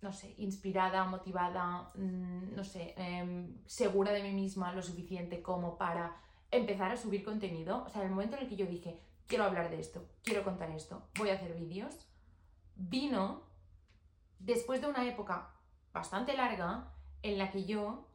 no 0.00 0.12
sé, 0.12 0.34
inspirada, 0.38 1.04
motivada, 1.04 1.92
mm, 1.94 2.54
no 2.54 2.64
sé, 2.64 2.94
em, 2.96 3.58
segura 3.66 4.12
de 4.12 4.22
mí 4.22 4.32
misma 4.32 4.72
lo 4.72 4.82
suficiente 4.82 5.42
como 5.42 5.76
para 5.78 6.16
empezar 6.50 6.90
a 6.90 6.96
subir 6.96 7.24
contenido, 7.24 7.84
o 7.84 7.88
sea, 7.88 8.02
el 8.02 8.10
momento 8.10 8.36
en 8.36 8.42
el 8.42 8.48
que 8.48 8.56
yo 8.56 8.66
dije, 8.66 9.00
quiero 9.26 9.44
hablar 9.44 9.70
de 9.70 9.78
esto, 9.78 10.08
quiero 10.24 10.42
contar 10.42 10.70
esto, 10.70 11.08
voy 11.16 11.28
a 11.30 11.34
hacer 11.34 11.54
vídeos, 11.54 12.08
vino 12.74 13.49
después 14.40 14.80
de 14.80 14.88
una 14.88 15.06
época 15.06 15.54
bastante 15.92 16.36
larga 16.36 16.92
en 17.22 17.38
la 17.38 17.52
que 17.52 17.64
yo 17.64 18.10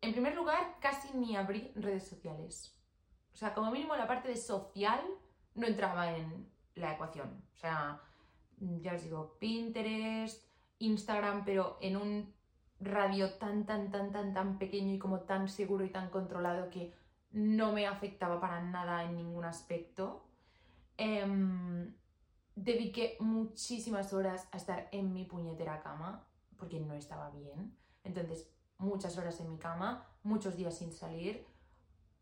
en 0.00 0.12
primer 0.12 0.34
lugar, 0.34 0.76
casi 0.80 1.16
ni 1.16 1.36
abrí 1.36 1.72
redes 1.74 2.06
sociales. 2.06 2.78
O 3.32 3.36
sea, 3.36 3.54
como 3.54 3.70
mínimo 3.70 3.96
la 3.96 4.06
parte 4.06 4.28
de 4.28 4.36
social 4.36 5.00
no 5.54 5.66
entraba 5.66 6.16
en 6.16 6.48
la 6.74 6.92
ecuación. 6.92 7.42
O 7.54 7.56
sea, 7.56 8.00
ya 8.58 8.94
os 8.94 9.02
digo, 9.02 9.36
Pinterest, 9.38 10.48
Instagram, 10.78 11.44
pero 11.44 11.78
en 11.80 11.96
un 11.96 12.34
radio 12.78 13.34
tan, 13.34 13.64
tan, 13.66 13.90
tan, 13.90 14.12
tan, 14.12 14.32
tan 14.34 14.58
pequeño 14.58 14.94
y 14.94 14.98
como 14.98 15.20
tan 15.20 15.48
seguro 15.48 15.84
y 15.84 15.90
tan 15.90 16.10
controlado 16.10 16.70
que 16.70 16.94
no 17.32 17.72
me 17.72 17.86
afectaba 17.86 18.38
para 18.40 18.62
nada 18.62 19.04
en 19.04 19.16
ningún 19.16 19.44
aspecto. 19.44 20.26
Em, 20.96 21.94
dediqué 22.56 23.16
muchísimas 23.20 24.12
horas 24.12 24.48
a 24.50 24.56
estar 24.56 24.88
en 24.90 25.12
mi 25.12 25.24
puñetera 25.24 25.80
cama 25.80 26.26
porque 26.56 26.80
no 26.80 26.94
estaba 26.94 27.30
bien. 27.30 27.76
Entonces, 28.02 28.50
muchas 28.78 29.16
horas 29.18 29.38
en 29.40 29.50
mi 29.50 29.58
cama, 29.58 30.08
muchos 30.22 30.56
días 30.56 30.76
sin 30.76 30.92
salir, 30.92 31.46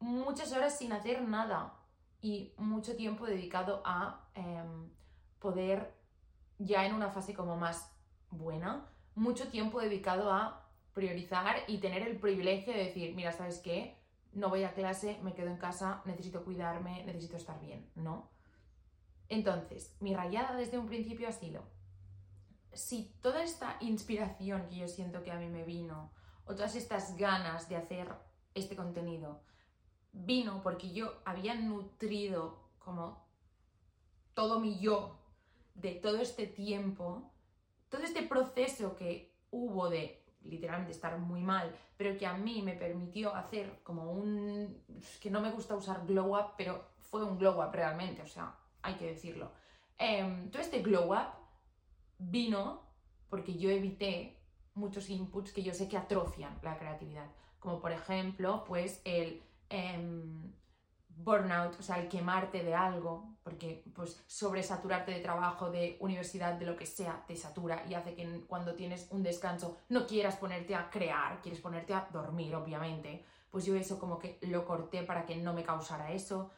muchas 0.00 0.52
horas 0.52 0.76
sin 0.76 0.92
hacer 0.92 1.22
nada 1.22 1.74
y 2.20 2.52
mucho 2.56 2.96
tiempo 2.96 3.26
dedicado 3.26 3.80
a 3.84 4.28
em, 4.34 4.90
poder, 5.38 5.94
ya 6.58 6.84
en 6.84 6.94
una 6.94 7.10
fase 7.10 7.32
como 7.32 7.56
más 7.56 7.92
buena, 8.30 8.88
mucho 9.14 9.48
tiempo 9.48 9.80
dedicado 9.80 10.32
a 10.32 10.68
priorizar 10.94 11.56
y 11.68 11.78
tener 11.78 12.02
el 12.02 12.18
privilegio 12.18 12.72
de 12.72 12.84
decir, 12.84 13.14
mira, 13.14 13.32
¿sabes 13.32 13.58
qué? 13.58 13.96
No 14.32 14.48
voy 14.48 14.64
a 14.64 14.74
clase, 14.74 15.18
me 15.22 15.32
quedo 15.32 15.48
en 15.48 15.58
casa, 15.58 16.02
necesito 16.06 16.44
cuidarme, 16.44 17.04
necesito 17.04 17.36
estar 17.36 17.60
bien, 17.60 17.88
¿no? 17.94 18.33
Entonces, 19.28 19.96
mi 20.00 20.14
rayada 20.14 20.56
desde 20.56 20.78
un 20.78 20.86
principio 20.86 21.28
ha 21.28 21.32
sido, 21.32 21.62
si 22.72 23.14
toda 23.22 23.42
esta 23.42 23.76
inspiración 23.80 24.66
que 24.68 24.76
yo 24.76 24.88
siento 24.88 25.22
que 25.22 25.30
a 25.30 25.38
mí 25.38 25.48
me 25.48 25.64
vino, 25.64 26.12
o 26.44 26.54
todas 26.54 26.76
estas 26.76 27.16
ganas 27.16 27.68
de 27.68 27.76
hacer 27.76 28.12
este 28.54 28.76
contenido 28.76 29.40
vino 30.12 30.62
porque 30.62 30.92
yo 30.92 31.12
había 31.24 31.54
nutrido 31.54 32.58
como 32.78 33.26
todo 34.34 34.60
mi 34.60 34.78
yo 34.78 35.18
de 35.74 35.92
todo 35.92 36.18
este 36.18 36.46
tiempo, 36.46 37.32
todo 37.88 38.02
este 38.02 38.22
proceso 38.22 38.94
que 38.96 39.34
hubo 39.50 39.88
de 39.88 40.22
literalmente 40.42 40.92
estar 40.92 41.18
muy 41.18 41.40
mal, 41.40 41.74
pero 41.96 42.16
que 42.18 42.26
a 42.26 42.34
mí 42.34 42.62
me 42.62 42.74
permitió 42.74 43.34
hacer 43.34 43.80
como 43.82 44.12
un... 44.12 44.82
que 45.20 45.30
no 45.30 45.40
me 45.40 45.50
gusta 45.50 45.74
usar 45.74 46.06
glow 46.06 46.36
up, 46.36 46.52
pero 46.56 46.84
fue 46.98 47.24
un 47.24 47.38
glow 47.38 47.60
up 47.60 47.72
realmente, 47.72 48.22
o 48.22 48.26
sea, 48.26 48.54
hay 48.84 48.94
que 48.94 49.06
decirlo. 49.06 49.50
Em, 49.98 50.50
todo 50.50 50.62
este 50.62 50.82
glow 50.82 51.12
up 51.12 51.34
vino 52.18 52.82
porque 53.28 53.56
yo 53.56 53.70
evité 53.70 54.38
muchos 54.74 55.10
inputs 55.10 55.52
que 55.52 55.62
yo 55.62 55.72
sé 55.74 55.88
que 55.88 55.96
atrofian 55.96 56.58
la 56.62 56.78
creatividad, 56.78 57.26
como 57.58 57.80
por 57.80 57.92
ejemplo, 57.92 58.64
pues 58.64 59.00
el 59.04 59.42
em, 59.70 60.52
burnout, 61.08 61.78
o 61.78 61.82
sea, 61.82 62.00
el 62.00 62.08
quemarte 62.08 62.62
de 62.62 62.74
algo, 62.74 63.36
porque 63.42 63.84
pues 63.94 64.22
sobresaturarte 64.26 65.12
de 65.12 65.20
trabajo, 65.20 65.70
de 65.70 65.96
universidad, 66.00 66.54
de 66.54 66.66
lo 66.66 66.76
que 66.76 66.86
sea, 66.86 67.24
te 67.26 67.36
satura 67.36 67.84
y 67.88 67.94
hace 67.94 68.14
que 68.14 68.44
cuando 68.46 68.74
tienes 68.74 69.08
un 69.10 69.22
descanso 69.22 69.76
no 69.88 70.06
quieras 70.06 70.36
ponerte 70.36 70.74
a 70.74 70.90
crear, 70.90 71.40
quieres 71.40 71.60
ponerte 71.60 71.94
a 71.94 72.08
dormir, 72.12 72.54
obviamente. 72.54 73.24
Pues 73.50 73.64
yo 73.64 73.76
eso 73.76 73.98
como 73.98 74.18
que 74.18 74.38
lo 74.42 74.64
corté 74.64 75.02
para 75.04 75.24
que 75.24 75.36
no 75.36 75.52
me 75.52 75.62
causara 75.62 76.12
eso. 76.12 76.50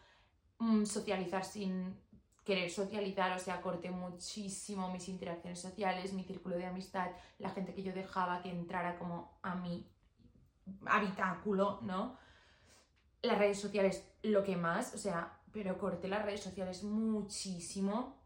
Mm, 0.58 0.84
socializar 0.84 1.44
sin 1.44 2.00
querer 2.46 2.70
socializar, 2.70 3.32
o 3.32 3.40
sea, 3.40 3.60
corté 3.60 3.90
muchísimo 3.90 4.90
mis 4.92 5.08
interacciones 5.08 5.60
sociales, 5.60 6.12
mi 6.12 6.22
círculo 6.22 6.56
de 6.56 6.64
amistad, 6.64 7.10
la 7.38 7.50
gente 7.50 7.74
que 7.74 7.82
yo 7.82 7.92
dejaba 7.92 8.40
que 8.40 8.50
entrara 8.50 8.96
como 8.98 9.38
a 9.42 9.56
mi 9.56 9.90
habitáculo, 10.86 11.80
¿no? 11.82 12.16
Las 13.20 13.36
redes 13.36 13.60
sociales, 13.60 14.08
lo 14.22 14.44
que 14.44 14.56
más, 14.56 14.94
o 14.94 14.98
sea, 14.98 15.40
pero 15.52 15.76
corté 15.76 16.06
las 16.06 16.24
redes 16.24 16.42
sociales 16.42 16.84
muchísimo 16.84 18.22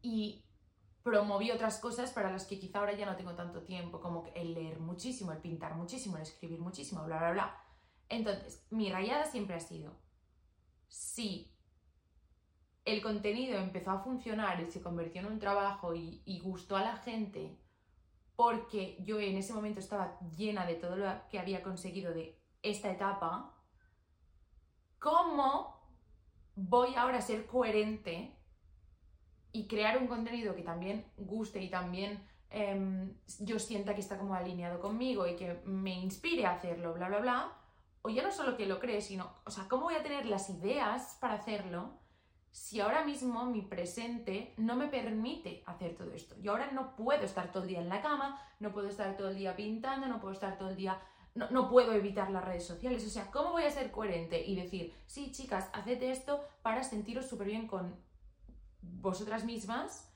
y 0.00 0.44
promoví 1.02 1.50
otras 1.50 1.80
cosas 1.80 2.12
para 2.12 2.30
las 2.30 2.46
que 2.46 2.60
quizá 2.60 2.78
ahora 2.78 2.94
ya 2.94 3.06
no 3.06 3.16
tengo 3.16 3.34
tanto 3.34 3.62
tiempo, 3.64 4.00
como 4.00 4.24
el 4.36 4.54
leer 4.54 4.78
muchísimo, 4.78 5.32
el 5.32 5.38
pintar 5.38 5.74
muchísimo, 5.74 6.16
el 6.16 6.22
escribir 6.22 6.60
muchísimo, 6.60 7.04
bla, 7.04 7.18
bla, 7.18 7.32
bla. 7.32 7.64
Entonces, 8.08 8.64
mi 8.70 8.92
rayada 8.92 9.24
siempre 9.24 9.56
ha 9.56 9.60
sido, 9.60 9.96
si 10.86 11.53
el 12.84 13.00
contenido 13.00 13.58
empezó 13.58 13.90
a 13.92 14.00
funcionar 14.00 14.60
y 14.60 14.70
se 14.70 14.82
convirtió 14.82 15.20
en 15.20 15.28
un 15.28 15.38
trabajo 15.38 15.94
y, 15.94 16.40
gustó 16.42 16.76
a 16.76 16.82
la 16.82 16.96
gente 16.96 17.58
porque 18.36 18.96
yo 19.00 19.18
en 19.20 19.36
ese 19.36 19.54
momento 19.54 19.80
estaba 19.80 20.18
llena 20.36 20.66
de 20.66 20.74
todo 20.74 20.96
lo 20.96 21.06
que 21.30 21.38
había 21.38 21.62
conseguido 21.62 22.12
de 22.12 22.38
esta 22.62 22.90
etapa, 22.90 23.54
¿cómo 24.98 25.80
voy 26.56 26.94
ahora 26.96 27.18
a 27.18 27.22
ser 27.22 27.46
coherente 27.46 28.36
y 29.52 29.66
crear 29.68 29.98
un 29.98 30.08
contenido 30.08 30.54
que 30.54 30.62
también 30.62 31.06
guste 31.16 31.62
y 31.62 31.70
también 31.70 32.26
eh, 32.50 33.14
yo 33.40 33.58
sienta 33.58 33.94
que 33.94 34.00
está 34.00 34.18
como 34.18 34.34
alineado 34.34 34.80
conmigo 34.80 35.26
y 35.26 35.36
que 35.36 35.60
me 35.64 35.94
inspire 35.94 36.46
a 36.46 36.54
hacerlo, 36.54 36.92
bla, 36.94 37.08
bla, 37.08 37.20
bla? 37.20 37.52
O 38.02 38.10
ya 38.10 38.22
no 38.22 38.32
solo 38.32 38.56
que 38.56 38.66
lo 38.66 38.80
cree, 38.80 39.00
sino, 39.00 39.32
o 39.44 39.50
sea, 39.50 39.68
¿cómo 39.68 39.84
voy 39.84 39.94
a 39.94 40.02
tener 40.02 40.26
las 40.26 40.50
ideas 40.50 41.16
para 41.20 41.34
hacerlo? 41.34 42.03
Si 42.54 42.80
ahora 42.80 43.04
mismo 43.04 43.46
mi 43.46 43.62
presente 43.62 44.54
no 44.58 44.76
me 44.76 44.86
permite 44.86 45.64
hacer 45.66 45.96
todo 45.96 46.12
esto. 46.12 46.36
Yo 46.40 46.52
ahora 46.52 46.70
no 46.70 46.94
puedo 46.94 47.24
estar 47.24 47.50
todo 47.50 47.64
el 47.64 47.68
día 47.70 47.80
en 47.80 47.88
la 47.88 48.00
cama, 48.00 48.40
no 48.60 48.72
puedo 48.72 48.86
estar 48.88 49.16
todo 49.16 49.30
el 49.30 49.36
día 49.36 49.56
pintando, 49.56 50.06
no 50.06 50.20
puedo 50.20 50.32
estar 50.32 50.56
todo 50.56 50.70
el 50.70 50.76
día... 50.76 51.02
No, 51.34 51.68
puedo 51.68 51.92
evitar 51.94 52.30
las 52.30 52.44
redes 52.44 52.64
sociales. 52.64 53.04
O 53.04 53.10
sea, 53.10 53.28
¿cómo 53.32 53.50
voy 53.50 53.64
a 53.64 53.70
ser 53.72 53.90
coherente 53.90 54.40
y 54.46 54.54
decir, 54.54 54.94
sí, 55.04 55.32
chicas, 55.32 55.68
haced 55.72 56.00
esto 56.04 56.44
para 56.62 56.84
sentiros 56.84 57.26
súper 57.26 57.48
bien 57.48 57.66
con 57.66 57.96
vosotras 58.80 59.44
mismas? 59.44 60.12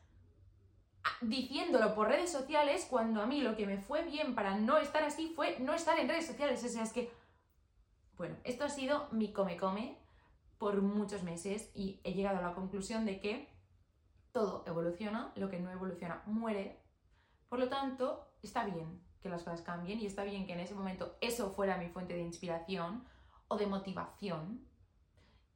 diciéndolo 1.20 1.94
por 1.96 2.06
redes 2.06 2.30
sociales 2.30 2.86
cuando 2.88 3.22
a 3.22 3.26
mí 3.26 3.40
lo 3.40 3.56
que 3.56 3.66
me 3.66 3.78
fue 3.78 4.04
bien 4.04 4.36
para 4.36 4.56
no 4.56 4.76
estar 4.76 5.02
así 5.02 5.32
fue 5.34 5.58
no 5.58 5.74
estar 5.74 5.98
en 5.98 6.08
redes 6.08 6.26
sociales. 6.26 6.62
O 6.62 6.68
sea, 6.68 6.84
es 6.84 6.92
que... 6.92 7.10
Bueno, 8.16 8.36
esto 8.44 8.64
ha 8.64 8.68
sido 8.68 9.08
mi 9.10 9.32
come 9.32 9.56
come 9.56 9.98
por 10.58 10.82
muchos 10.82 11.22
meses 11.22 11.70
y 11.74 12.00
he 12.04 12.12
llegado 12.12 12.38
a 12.38 12.42
la 12.42 12.54
conclusión 12.54 13.04
de 13.04 13.20
que 13.20 13.48
todo 14.32 14.64
evoluciona, 14.66 15.32
lo 15.36 15.48
que 15.48 15.60
no 15.60 15.70
evoluciona 15.70 16.22
muere. 16.26 16.80
Por 17.48 17.58
lo 17.58 17.68
tanto, 17.68 18.28
está 18.42 18.64
bien 18.64 19.00
que 19.20 19.28
las 19.28 19.42
cosas 19.42 19.62
cambien 19.62 20.00
y 20.00 20.06
está 20.06 20.24
bien 20.24 20.46
que 20.46 20.52
en 20.52 20.60
ese 20.60 20.74
momento 20.74 21.16
eso 21.20 21.50
fuera 21.50 21.78
mi 21.78 21.88
fuente 21.88 22.14
de 22.14 22.22
inspiración 22.22 23.04
o 23.48 23.56
de 23.56 23.66
motivación. 23.66 24.64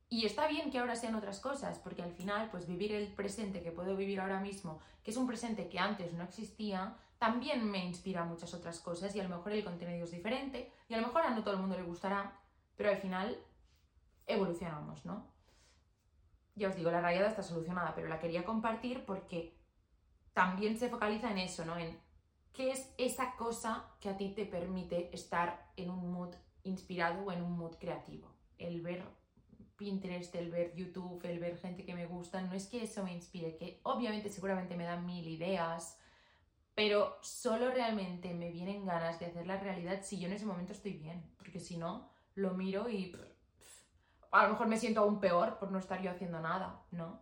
Y 0.09 0.27
está 0.27 0.47
bien 0.47 0.71
que 0.71 0.79
ahora 0.79 0.97
sean 0.97 1.15
otras 1.15 1.41
cosas, 1.41 1.79
porque 1.79 2.03
al 2.03 2.13
final, 2.13 2.51
pues 2.51 2.67
vivir 2.67 2.93
el 2.93 3.15
presente 3.15 3.63
que 3.63 3.73
puedo 3.73 3.97
vivir 3.97 4.21
ahora 4.21 4.41
mismo, 4.41 4.79
que 5.03 5.11
es 5.11 5.17
un 5.17 5.27
presente 5.27 5.69
que 5.69 5.79
antes 5.79 6.13
no 6.13 6.25
existía, 6.25 6.97
también 7.19 7.71
me 7.71 7.85
inspira 7.85 8.25
muchas 8.25 8.53
otras 8.53 8.81
cosas 8.81 9.15
y 9.15 9.21
a 9.21 9.23
lo 9.23 9.37
mejor 9.37 9.53
el 9.53 9.65
contenido 9.65 10.05
es 10.05 10.11
diferente 10.11 10.73
y 10.89 10.95
a 10.95 11.01
lo 11.01 11.07
mejor 11.07 11.23
a 11.23 11.31
no 11.31 11.43
todo 11.43 11.55
el 11.55 11.61
mundo 11.61 11.77
le 11.77 11.85
gustará, 11.85 12.39
pero 12.77 12.91
al 12.91 12.99
final 12.99 13.39
evolucionamos, 14.27 15.05
¿no? 15.05 15.33
Ya 16.55 16.69
os 16.69 16.77
digo, 16.77 16.91
la 16.91 17.01
rayada 17.01 17.29
está 17.29 17.43
solucionada, 17.43 17.95
pero 17.95 18.09
la 18.09 18.21
quería 18.21 18.45
compartir 18.45 19.05
porque 19.07 19.59
también 20.33 20.79
se 20.79 20.89
focaliza 20.89 21.31
en 21.31 21.39
eso, 21.39 21.65
¿no? 21.65 21.79
En 21.79 21.99
qué 22.53 22.71
es 22.71 22.93
esa 22.99 23.37
cosa 23.37 23.91
que 24.01 24.09
a 24.09 24.17
ti 24.17 24.35
te 24.35 24.47
permite 24.47 25.15
estar 25.15 25.71
en 25.77 25.91
un 25.91 26.13
mood 26.13 26.35
inspirado 26.65 27.25
o 27.25 27.33
en 27.33 27.43
un 27.43 27.57
mood 27.57 27.77
creativo. 27.77 28.35
El 28.59 28.83
ver 28.83 29.05
Pinterest, 29.77 30.35
el 30.35 30.51
ver 30.51 30.75
YouTube, 30.75 31.25
el 31.25 31.39
ver 31.39 31.59
gente 31.59 31.85
que 31.85 31.95
me 31.95 32.07
gusta, 32.07 32.41
no 32.43 32.53
es 32.53 32.67
que 32.67 32.85
eso 32.85 33.03
me 33.03 33.15
inspire, 33.15 33.57
que 33.57 33.81
obviamente 33.83 34.29
seguramente 34.29 34.77
me 34.77 34.85
dan 34.85 35.05
mil 35.07 35.27
ideas, 35.27 35.99
pero 36.75 37.19
solo 37.23 37.71
realmente 37.71 38.33
me 38.33 38.51
vienen 38.51 38.85
ganas 38.85 39.19
de 39.19 39.27
hacer 39.27 39.47
la 39.47 39.59
realidad 39.59 40.01
si 40.03 40.19
yo 40.19 40.29
en 40.29 40.35
ese 40.35 40.47
momento 40.47 40.73
estoy 40.73 40.93
bien, 40.93 41.35
porque 41.37 41.59
si 41.59 41.77
no, 41.77 42.11
lo 42.35 42.55
miro 42.55 42.89
y 42.89 43.11
a 44.33 44.45
lo 44.45 44.51
mejor 44.51 44.67
me 44.67 44.79
siento 44.79 45.01
aún 45.01 45.21
peor 45.21 45.59
por 45.59 45.71
no 45.71 45.79
estar 45.79 46.01
yo 46.03 46.11
haciendo 46.11 46.41
nada, 46.41 46.83
¿no? 46.91 47.21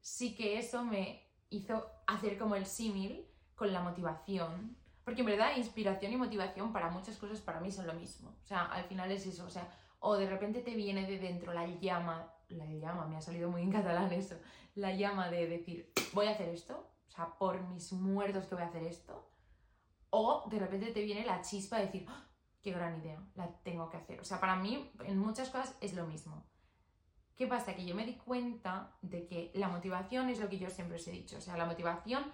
Sí 0.00 0.36
que 0.36 0.58
eso 0.58 0.84
me 0.84 1.26
hizo 1.48 1.90
hacer 2.06 2.38
como 2.38 2.54
el 2.54 2.66
símil 2.66 3.26
con 3.54 3.72
la 3.72 3.80
motivación, 3.80 4.76
porque 5.02 5.22
en 5.22 5.26
verdad 5.26 5.56
inspiración 5.56 6.12
y 6.12 6.16
motivación 6.16 6.72
para 6.72 6.90
muchas 6.90 7.16
cosas 7.16 7.40
para 7.40 7.60
mí 7.60 7.72
son 7.72 7.86
lo 7.86 7.94
mismo, 7.94 8.36
o 8.42 8.46
sea, 8.46 8.66
al 8.66 8.84
final 8.84 9.10
es 9.10 9.26
eso, 9.26 9.46
o 9.46 9.50
sea, 9.50 9.66
o 9.98 10.16
de 10.16 10.28
repente 10.28 10.60
te 10.60 10.74
viene 10.74 11.06
de 11.06 11.18
dentro 11.18 11.54
la 11.54 11.66
llama, 11.66 12.30
la 12.48 12.66
llama, 12.66 13.06
me 13.06 13.16
ha 13.16 13.20
salido 13.22 13.50
muy 13.50 13.62
en 13.62 13.72
catalán 13.72 14.12
eso, 14.12 14.36
la 14.74 14.92
llama 14.92 15.30
de 15.30 15.46
decir, 15.46 15.90
voy 16.12 16.26
a 16.26 16.32
hacer 16.32 16.50
esto, 16.50 16.86
o 17.08 17.10
sea, 17.10 17.38
por 17.38 17.62
mis 17.62 17.92
muertos 17.94 18.44
que 18.44 18.56
voy 18.56 18.64
a 18.64 18.68
hacer 18.68 18.82
esto, 18.82 19.26
o 20.10 20.44
de 20.50 20.58
repente 20.58 20.92
te 20.92 21.02
viene 21.02 21.24
la 21.24 21.40
chispa 21.40 21.78
de 21.78 21.86
decir, 21.86 22.06
qué 22.66 22.72
gran 22.72 22.98
idea, 22.98 23.22
la 23.36 23.46
tengo 23.62 23.88
que 23.88 23.96
hacer. 23.96 24.18
O 24.18 24.24
sea, 24.24 24.40
para 24.40 24.56
mí 24.56 24.90
en 25.04 25.18
muchas 25.18 25.50
cosas 25.50 25.76
es 25.80 25.94
lo 25.94 26.04
mismo. 26.04 26.42
¿Qué 27.36 27.46
pasa? 27.46 27.76
Que 27.76 27.86
yo 27.86 27.94
me 27.94 28.04
di 28.04 28.14
cuenta 28.14 28.90
de 29.02 29.28
que 29.28 29.52
la 29.54 29.68
motivación 29.68 30.30
es 30.30 30.40
lo 30.40 30.48
que 30.48 30.58
yo 30.58 30.68
siempre 30.68 30.96
os 30.96 31.06
he 31.06 31.12
dicho. 31.12 31.38
O 31.38 31.40
sea, 31.40 31.56
la 31.56 31.64
motivación, 31.64 32.24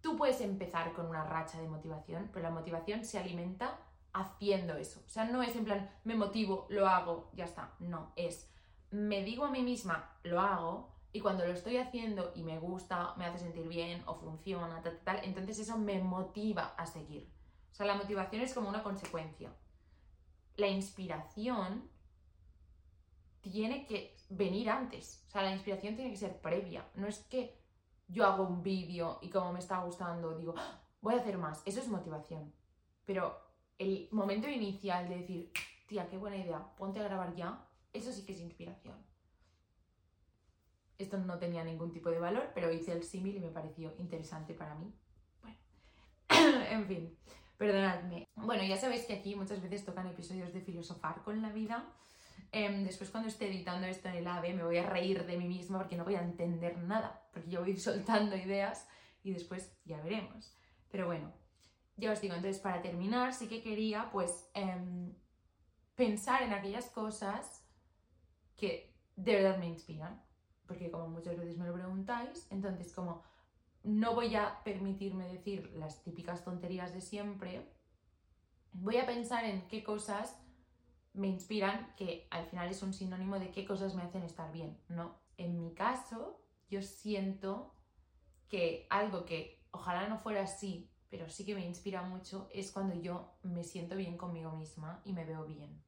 tú 0.00 0.16
puedes 0.16 0.40
empezar 0.42 0.92
con 0.92 1.06
una 1.06 1.24
racha 1.24 1.60
de 1.60 1.68
motivación, 1.68 2.30
pero 2.32 2.44
la 2.44 2.52
motivación 2.52 3.04
se 3.04 3.18
alimenta 3.18 3.80
haciendo 4.12 4.76
eso. 4.76 5.02
O 5.04 5.08
sea, 5.08 5.24
no 5.24 5.42
es 5.42 5.56
en 5.56 5.64
plan, 5.64 5.90
me 6.04 6.14
motivo, 6.14 6.68
lo 6.70 6.86
hago, 6.86 7.28
ya 7.34 7.46
está. 7.46 7.74
No, 7.80 8.12
es, 8.14 8.48
me 8.92 9.24
digo 9.24 9.44
a 9.44 9.50
mí 9.50 9.62
misma, 9.64 10.08
lo 10.22 10.40
hago, 10.40 10.94
y 11.12 11.18
cuando 11.18 11.44
lo 11.44 11.52
estoy 11.52 11.78
haciendo 11.78 12.30
y 12.36 12.44
me 12.44 12.60
gusta, 12.60 13.14
me 13.16 13.24
hace 13.24 13.40
sentir 13.40 13.66
bien 13.66 14.04
o 14.06 14.14
funciona, 14.14 14.82
tal, 14.82 15.00
tal, 15.02 15.18
entonces 15.24 15.58
eso 15.58 15.76
me 15.76 16.00
motiva 16.00 16.74
a 16.76 16.86
seguir. 16.86 17.28
O 17.72 17.74
sea, 17.74 17.86
la 17.86 17.96
motivación 17.96 18.42
es 18.42 18.54
como 18.54 18.68
una 18.68 18.84
consecuencia 18.84 19.50
la 20.56 20.68
inspiración 20.68 21.88
tiene 23.40 23.86
que 23.86 24.16
venir 24.28 24.70
antes. 24.70 25.24
O 25.28 25.30
sea, 25.30 25.42
la 25.42 25.52
inspiración 25.52 25.96
tiene 25.96 26.10
que 26.10 26.16
ser 26.16 26.40
previa. 26.40 26.86
No 26.94 27.06
es 27.06 27.20
que 27.20 27.58
yo 28.08 28.26
hago 28.26 28.44
un 28.44 28.62
vídeo 28.62 29.18
y 29.22 29.30
como 29.30 29.52
me 29.52 29.60
está 29.60 29.82
gustando 29.82 30.36
digo, 30.36 30.54
¡Ah! 30.56 30.80
voy 31.00 31.14
a 31.14 31.18
hacer 31.18 31.38
más. 31.38 31.62
Eso 31.64 31.80
es 31.80 31.88
motivación. 31.88 32.52
Pero 33.04 33.40
el 33.78 34.08
momento 34.12 34.48
inicial 34.48 35.08
de 35.08 35.18
decir, 35.18 35.52
tía, 35.86 36.08
qué 36.08 36.18
buena 36.18 36.36
idea, 36.36 36.74
ponte 36.76 37.00
a 37.00 37.04
grabar 37.04 37.34
ya, 37.34 37.66
eso 37.92 38.12
sí 38.12 38.24
que 38.24 38.32
es 38.32 38.40
inspiración. 38.40 38.96
Esto 40.98 41.16
no 41.18 41.38
tenía 41.38 41.64
ningún 41.64 41.92
tipo 41.92 42.10
de 42.10 42.20
valor, 42.20 42.50
pero 42.54 42.70
hice 42.70 42.92
el 42.92 43.02
símil 43.02 43.36
y 43.36 43.40
me 43.40 43.50
pareció 43.50 43.94
interesante 43.98 44.52
para 44.52 44.74
mí. 44.74 44.94
Bueno, 45.40 45.56
en 46.70 46.86
fin. 46.86 47.18
Perdonadme. 47.60 48.26
Bueno, 48.36 48.64
ya 48.64 48.78
sabéis 48.78 49.04
que 49.04 49.12
aquí 49.12 49.34
muchas 49.34 49.60
veces 49.60 49.84
tocan 49.84 50.06
episodios 50.06 50.50
de 50.54 50.62
filosofar 50.62 51.22
con 51.22 51.42
la 51.42 51.52
vida. 51.52 51.84
Em, 52.52 52.84
después 52.84 53.10
cuando 53.10 53.28
esté 53.28 53.48
editando 53.48 53.86
esto 53.86 54.08
en 54.08 54.14
el 54.14 54.26
AVE 54.26 54.54
me 54.54 54.64
voy 54.64 54.78
a 54.78 54.86
reír 54.88 55.26
de 55.26 55.36
mí 55.36 55.46
misma 55.46 55.76
porque 55.76 55.94
no 55.94 56.04
voy 56.04 56.14
a 56.14 56.22
entender 56.22 56.78
nada, 56.78 57.22
porque 57.34 57.50
yo 57.50 57.60
voy 57.60 57.76
soltando 57.88 58.34
ideas 58.34 58.88
y 59.22 59.32
después 59.34 59.76
ya 59.84 60.00
veremos. 60.00 60.56
Pero 60.90 61.04
bueno, 61.04 61.34
ya 61.98 62.12
os 62.12 62.22
digo, 62.22 62.34
entonces 62.34 62.62
para 62.62 62.80
terminar 62.80 63.34
sí 63.34 63.46
que 63.46 63.62
quería 63.62 64.08
pues 64.10 64.48
em, 64.54 65.12
pensar 65.96 66.42
en 66.42 66.54
aquellas 66.54 66.88
cosas 66.88 67.62
que 68.56 68.96
de 69.16 69.34
verdad 69.34 69.58
me 69.58 69.66
inspiran, 69.66 70.18
porque 70.66 70.90
como 70.90 71.08
muchas 71.08 71.36
veces 71.36 71.58
me 71.58 71.66
lo 71.66 71.74
preguntáis, 71.74 72.46
entonces 72.50 72.90
como 72.94 73.22
no 73.82 74.14
voy 74.14 74.34
a 74.36 74.62
permitirme 74.64 75.28
decir 75.28 75.70
las 75.74 76.02
típicas 76.02 76.44
tonterías 76.44 76.92
de 76.92 77.00
siempre, 77.00 77.72
voy 78.72 78.98
a 78.98 79.06
pensar 79.06 79.44
en 79.44 79.66
qué 79.68 79.82
cosas 79.82 80.40
me 81.12 81.28
inspiran, 81.28 81.94
que 81.96 82.28
al 82.30 82.46
final 82.46 82.68
es 82.68 82.82
un 82.82 82.92
sinónimo 82.92 83.38
de 83.38 83.50
qué 83.50 83.64
cosas 83.64 83.94
me 83.94 84.02
hacen 84.02 84.22
estar 84.22 84.52
bien, 84.52 84.78
¿no? 84.88 85.18
En 85.36 85.58
mi 85.58 85.74
caso, 85.74 86.40
yo 86.68 86.82
siento 86.82 87.74
que 88.48 88.86
algo 88.90 89.24
que 89.24 89.64
ojalá 89.70 90.08
no 90.08 90.18
fuera 90.18 90.42
así, 90.42 90.90
pero 91.08 91.28
sí 91.28 91.44
que 91.44 91.54
me 91.54 91.66
inspira 91.66 92.02
mucho 92.02 92.48
es 92.52 92.70
cuando 92.70 92.94
yo 92.94 93.34
me 93.42 93.64
siento 93.64 93.96
bien 93.96 94.16
conmigo 94.16 94.52
misma 94.52 95.02
y 95.04 95.12
me 95.12 95.24
veo 95.24 95.44
bien. 95.44 95.82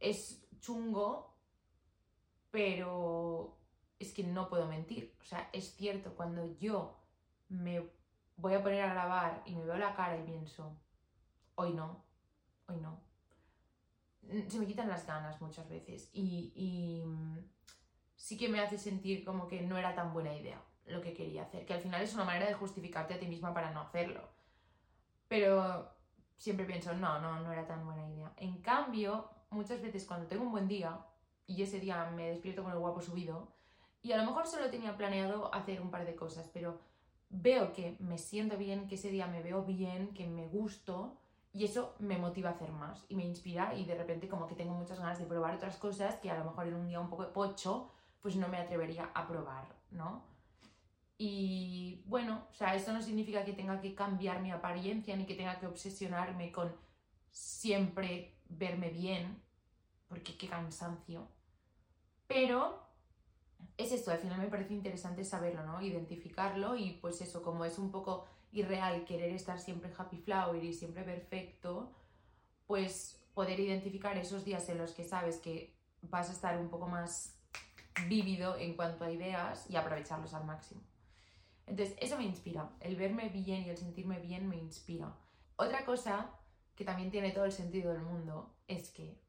Es 0.00 0.44
chungo, 0.60 1.36
pero 2.50 3.59
es 4.00 4.12
que 4.12 4.24
no 4.24 4.48
puedo 4.48 4.66
mentir. 4.66 5.14
O 5.20 5.24
sea, 5.24 5.48
es 5.52 5.76
cierto, 5.76 6.14
cuando 6.16 6.58
yo 6.58 6.98
me 7.48 7.88
voy 8.36 8.54
a 8.54 8.62
poner 8.62 8.82
a 8.82 8.92
grabar 8.92 9.42
y 9.44 9.54
me 9.54 9.64
veo 9.64 9.76
la 9.76 9.94
cara 9.94 10.16
y 10.16 10.24
pienso, 10.24 10.76
hoy 11.54 11.74
no, 11.74 12.02
hoy 12.66 12.78
no. 12.78 12.98
Se 14.48 14.58
me 14.58 14.66
quitan 14.66 14.88
las 14.88 15.06
ganas 15.06 15.40
muchas 15.40 15.68
veces 15.68 16.08
y, 16.12 16.52
y 16.54 17.04
mm, 17.06 17.38
sí 18.16 18.36
que 18.36 18.48
me 18.48 18.60
hace 18.60 18.78
sentir 18.78 19.24
como 19.24 19.46
que 19.46 19.60
no 19.60 19.76
era 19.76 19.94
tan 19.94 20.12
buena 20.12 20.34
idea 20.34 20.60
lo 20.86 21.00
que 21.00 21.14
quería 21.14 21.42
hacer, 21.42 21.66
que 21.66 21.74
al 21.74 21.80
final 21.80 22.02
es 22.02 22.14
una 22.14 22.24
manera 22.24 22.46
de 22.46 22.54
justificarte 22.54 23.14
a 23.14 23.18
ti 23.18 23.26
misma 23.26 23.54
para 23.54 23.70
no 23.70 23.80
hacerlo. 23.80 24.28
Pero 25.28 25.94
siempre 26.36 26.64
pienso, 26.64 26.94
no, 26.94 27.20
no, 27.20 27.40
no 27.40 27.52
era 27.52 27.66
tan 27.66 27.84
buena 27.84 28.08
idea. 28.08 28.32
En 28.36 28.60
cambio, 28.62 29.30
muchas 29.50 29.80
veces 29.82 30.04
cuando 30.04 30.26
tengo 30.26 30.44
un 30.44 30.52
buen 30.52 30.68
día 30.68 30.98
y 31.46 31.62
ese 31.62 31.78
día 31.78 32.10
me 32.10 32.30
despierto 32.30 32.64
con 32.64 32.72
el 32.72 32.78
guapo 32.78 33.00
subido, 33.00 33.52
y 34.02 34.12
a 34.12 34.16
lo 34.16 34.24
mejor 34.24 34.46
solo 34.46 34.70
tenía 34.70 34.96
planeado 34.96 35.54
hacer 35.54 35.80
un 35.80 35.90
par 35.90 36.06
de 36.06 36.16
cosas, 36.16 36.48
pero 36.52 36.78
veo 37.28 37.72
que 37.72 37.96
me 38.00 38.18
siento 38.18 38.56
bien, 38.56 38.88
que 38.88 38.96
ese 38.96 39.10
día 39.10 39.26
me 39.26 39.42
veo 39.42 39.64
bien, 39.64 40.14
que 40.14 40.26
me 40.26 40.48
gusto, 40.48 41.16
y 41.52 41.64
eso 41.64 41.94
me 41.98 42.16
motiva 42.16 42.50
a 42.50 42.52
hacer 42.52 42.70
más 42.70 43.04
y 43.08 43.16
me 43.16 43.24
inspira 43.24 43.74
y 43.74 43.84
de 43.84 43.96
repente 43.96 44.28
como 44.28 44.46
que 44.46 44.54
tengo 44.54 44.74
muchas 44.74 45.00
ganas 45.00 45.18
de 45.18 45.26
probar 45.26 45.56
otras 45.56 45.76
cosas 45.76 46.14
que 46.16 46.30
a 46.30 46.38
lo 46.38 46.44
mejor 46.44 46.68
en 46.68 46.74
un 46.74 46.86
día 46.86 47.00
un 47.00 47.10
poco 47.10 47.32
pocho 47.32 47.90
pues 48.20 48.36
no 48.36 48.48
me 48.48 48.58
atrevería 48.58 49.10
a 49.14 49.26
probar, 49.26 49.66
¿no? 49.90 50.22
Y 51.18 52.02
bueno, 52.06 52.46
o 52.50 52.54
sea, 52.54 52.74
eso 52.74 52.92
no 52.92 53.02
significa 53.02 53.44
que 53.44 53.52
tenga 53.52 53.80
que 53.80 53.94
cambiar 53.94 54.40
mi 54.40 54.50
apariencia 54.50 55.16
ni 55.16 55.26
que 55.26 55.34
tenga 55.34 55.58
que 55.58 55.66
obsesionarme 55.66 56.52
con 56.52 56.74
siempre 57.30 58.36
verme 58.48 58.90
bien, 58.90 59.42
porque 60.08 60.36
qué 60.36 60.48
cansancio. 60.48 61.28
Pero 62.26 62.89
es 63.76 63.92
esto, 63.92 64.10
al 64.10 64.18
final 64.18 64.40
me 64.40 64.48
parece 64.48 64.74
interesante 64.74 65.24
saberlo, 65.24 65.64
¿no? 65.64 65.80
Identificarlo 65.80 66.76
y 66.76 66.92
pues 67.00 67.20
eso, 67.20 67.42
como 67.42 67.64
es 67.64 67.78
un 67.78 67.90
poco 67.90 68.26
irreal 68.52 69.04
querer 69.04 69.30
estar 69.32 69.58
siempre 69.58 69.92
happy 69.96 70.18
flower 70.18 70.62
y 70.62 70.72
siempre 70.72 71.02
perfecto, 71.02 71.92
pues 72.66 73.20
poder 73.34 73.58
identificar 73.60 74.16
esos 74.16 74.44
días 74.44 74.68
en 74.68 74.78
los 74.78 74.92
que 74.92 75.04
sabes 75.04 75.38
que 75.38 75.74
vas 76.02 76.28
a 76.28 76.32
estar 76.32 76.58
un 76.58 76.68
poco 76.68 76.88
más 76.88 77.38
vívido 78.08 78.56
en 78.56 78.74
cuanto 78.74 79.04
a 79.04 79.10
ideas 79.10 79.68
y 79.68 79.76
aprovecharlos 79.76 80.34
al 80.34 80.44
máximo. 80.44 80.80
Entonces, 81.66 81.96
eso 82.00 82.16
me 82.16 82.24
inspira, 82.24 82.70
el 82.80 82.96
verme 82.96 83.28
bien 83.28 83.62
y 83.62 83.70
el 83.70 83.76
sentirme 83.76 84.18
bien 84.18 84.48
me 84.48 84.56
inspira. 84.56 85.14
Otra 85.56 85.84
cosa 85.84 86.30
que 86.74 86.84
también 86.84 87.10
tiene 87.10 87.30
todo 87.30 87.44
el 87.44 87.52
sentido 87.52 87.92
del 87.92 88.02
mundo 88.02 88.56
es 88.66 88.90
que 88.90 89.20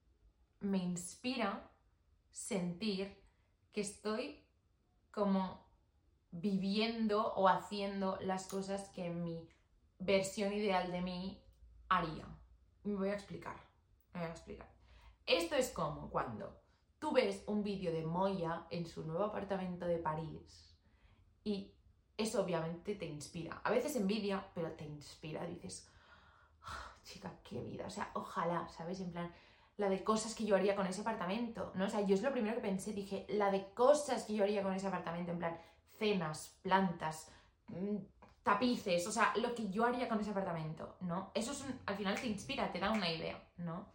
me 0.59 0.77
inspira 0.77 1.69
sentir 2.31 3.20
que 3.71 3.81
estoy 3.81 4.43
como 5.11 5.65
viviendo 6.31 7.33
o 7.33 7.47
haciendo 7.47 8.17
las 8.21 8.47
cosas 8.47 8.89
que 8.89 9.09
mi 9.09 9.47
versión 9.99 10.53
ideal 10.53 10.91
de 10.91 11.01
mí 11.01 11.43
haría. 11.89 12.25
Me 12.83 12.95
voy 12.95 13.09
a 13.09 13.13
explicar. 13.13 13.55
Me 14.13 14.21
voy 14.21 14.29
a 14.29 14.31
explicar. 14.31 14.69
Esto 15.25 15.55
es 15.55 15.69
como 15.71 16.09
cuando 16.09 16.61
tú 16.99 17.11
ves 17.11 17.43
un 17.47 17.63
vídeo 17.63 17.91
de 17.91 18.05
Moya 18.05 18.65
en 18.69 18.85
su 18.85 19.05
nuevo 19.05 19.25
apartamento 19.25 19.85
de 19.85 19.97
París 19.97 20.77
y 21.43 21.73
eso 22.17 22.43
obviamente 22.43 22.95
te 22.95 23.05
inspira. 23.05 23.61
A 23.63 23.71
veces 23.71 23.95
envidia, 23.95 24.45
pero 24.53 24.71
te 24.73 24.85
inspira. 24.85 25.45
Dices, 25.45 25.89
ah, 26.63 26.95
chica, 27.03 27.39
qué 27.43 27.61
vida. 27.61 27.87
O 27.87 27.89
sea, 27.89 28.11
ojalá, 28.13 28.67
¿sabes? 28.69 28.99
En 28.99 29.11
plan, 29.11 29.33
la 29.81 29.89
de 29.89 30.03
cosas 30.03 30.35
que 30.35 30.45
yo 30.45 30.55
haría 30.55 30.75
con 30.75 30.85
ese 30.85 31.01
apartamento, 31.01 31.71
¿no? 31.73 31.85
O 31.85 31.89
sea, 31.89 32.01
yo 32.01 32.13
es 32.13 32.21
lo 32.21 32.31
primero 32.31 32.55
que 32.55 32.61
pensé, 32.61 32.93
dije, 32.93 33.25
la 33.29 33.49
de 33.49 33.73
cosas 33.73 34.25
que 34.25 34.35
yo 34.35 34.43
haría 34.43 34.61
con 34.61 34.73
ese 34.73 34.87
apartamento, 34.87 35.31
en 35.31 35.39
plan, 35.39 35.57
cenas, 35.97 36.59
plantas, 36.61 37.31
mm, 37.67 37.97
tapices, 38.43 39.07
o 39.07 39.11
sea, 39.11 39.33
lo 39.37 39.55
que 39.55 39.71
yo 39.71 39.83
haría 39.83 40.07
con 40.07 40.19
ese 40.19 40.29
apartamento, 40.29 40.97
¿no? 41.01 41.31
Eso 41.33 41.51
es 41.51 41.65
al 41.87 41.95
final 41.95 42.13
te 42.13 42.27
inspira, 42.27 42.71
te 42.71 42.79
da 42.79 42.91
una 42.91 43.11
idea, 43.11 43.43
¿no? 43.57 43.87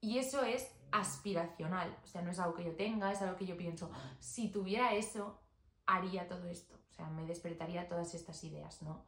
Y 0.00 0.16
eso 0.16 0.42
es 0.44 0.74
aspiracional, 0.90 1.94
o 2.02 2.06
sea, 2.06 2.22
no 2.22 2.30
es 2.30 2.38
algo 2.38 2.54
que 2.54 2.64
yo 2.64 2.74
tenga, 2.74 3.12
es 3.12 3.20
algo 3.20 3.36
que 3.36 3.46
yo 3.46 3.56
pienso, 3.58 3.90
si 4.18 4.50
tuviera 4.50 4.94
eso, 4.94 5.38
haría 5.84 6.26
todo 6.26 6.48
esto, 6.48 6.74
o 6.90 6.92
sea, 6.94 7.10
me 7.10 7.26
despertaría 7.26 7.86
todas 7.86 8.14
estas 8.14 8.42
ideas, 8.44 8.80
¿no? 8.80 9.04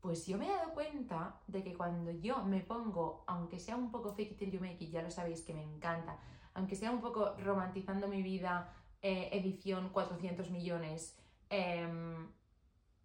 Pues 0.00 0.26
yo 0.26 0.38
me 0.38 0.46
he 0.46 0.50
dado 0.50 0.72
cuenta 0.72 1.40
de 1.46 1.62
que 1.62 1.74
cuando 1.74 2.10
yo 2.10 2.42
me 2.44 2.60
pongo, 2.60 3.24
aunque 3.26 3.58
sea 3.58 3.76
un 3.76 3.90
poco 3.90 4.14
fake 4.14 4.32
it 4.32 4.38
till 4.38 4.50
you 4.50 4.60
make 4.60 4.82
it, 4.82 4.90
ya 4.90 5.02
lo 5.02 5.10
sabéis 5.10 5.42
que 5.42 5.52
me 5.52 5.62
encanta, 5.62 6.18
aunque 6.54 6.74
sea 6.74 6.90
un 6.90 7.00
poco 7.00 7.34
romantizando 7.38 8.08
mi 8.08 8.22
vida, 8.22 8.74
eh, 9.02 9.28
edición 9.32 9.90
400 9.90 10.50
millones, 10.50 11.18
em, 11.50 12.32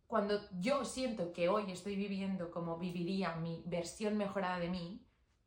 cuando 0.07 0.39
yo 0.59 0.85
siento 0.85 1.33
que 1.33 1.49
hoy 1.49 1.71
estoy 1.71 1.95
viviendo 1.95 2.51
como 2.51 2.77
viviría 2.77 3.35
mi 3.35 3.63
versión 3.65 4.17
mejorada 4.17 4.59
de 4.59 4.69
mí, 4.69 5.05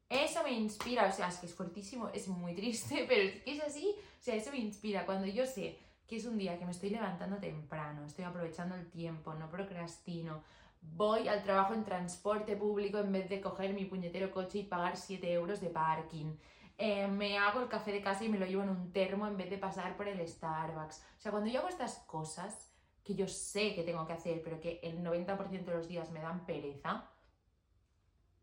eso 0.08 0.42
me 0.42 0.52
inspira, 0.52 1.06
o 1.06 1.12
sea, 1.12 1.28
es 1.28 1.36
que 1.36 1.46
es 1.46 1.54
fuertísimo, 1.54 2.08
es 2.08 2.28
muy 2.28 2.54
triste, 2.54 3.04
pero 3.08 3.22
es 3.22 3.42
que 3.42 3.52
es 3.52 3.62
así, 3.62 3.94
o 3.98 4.22
sea, 4.22 4.34
eso 4.34 4.50
me 4.50 4.58
inspira. 4.58 5.04
Cuando 5.06 5.26
yo 5.26 5.46
sé 5.46 5.78
que 6.06 6.16
es 6.16 6.24
un 6.24 6.38
día 6.38 6.58
que 6.58 6.64
me 6.64 6.70
estoy 6.70 6.90
levantando 6.90 7.36
temprano, 7.36 8.04
estoy 8.06 8.24
aprovechando 8.24 8.74
el 8.74 8.90
tiempo, 8.90 9.34
no 9.34 9.50
procrastino, 9.50 10.42
voy 10.80 11.28
al 11.28 11.42
trabajo 11.42 11.74
en 11.74 11.84
transporte 11.84 12.56
público 12.56 12.98
en 12.98 13.12
vez 13.12 13.28
de 13.28 13.40
coger 13.40 13.72
mi 13.72 13.84
puñetero 13.84 14.30
coche 14.30 14.58
y 14.58 14.64
pagar 14.64 14.96
7 14.96 15.32
euros 15.32 15.60
de 15.60 15.70
parking. 15.70 16.36
Eh, 16.76 17.08
me 17.08 17.38
hago 17.38 17.60
el 17.60 17.68
café 17.68 17.92
de 17.92 18.00
casa 18.00 18.24
y 18.24 18.28
me 18.28 18.38
lo 18.38 18.46
llevo 18.46 18.62
en 18.62 18.70
un 18.70 18.92
termo 18.92 19.26
en 19.26 19.36
vez 19.36 19.50
de 19.50 19.58
pasar 19.58 19.96
por 19.96 20.06
el 20.06 20.26
Starbucks. 20.26 21.04
O 21.18 21.20
sea, 21.20 21.32
cuando 21.32 21.50
yo 21.50 21.60
hago 21.60 21.68
estas 21.68 21.98
cosas 22.06 22.72
que 23.02 23.14
yo 23.14 23.26
sé 23.26 23.74
que 23.74 23.82
tengo 23.82 24.06
que 24.06 24.12
hacer, 24.12 24.42
pero 24.42 24.60
que 24.60 24.80
el 24.82 25.02
90% 25.02 25.64
de 25.64 25.74
los 25.74 25.88
días 25.88 26.10
me 26.10 26.20
dan 26.20 26.46
pereza, 26.46 27.10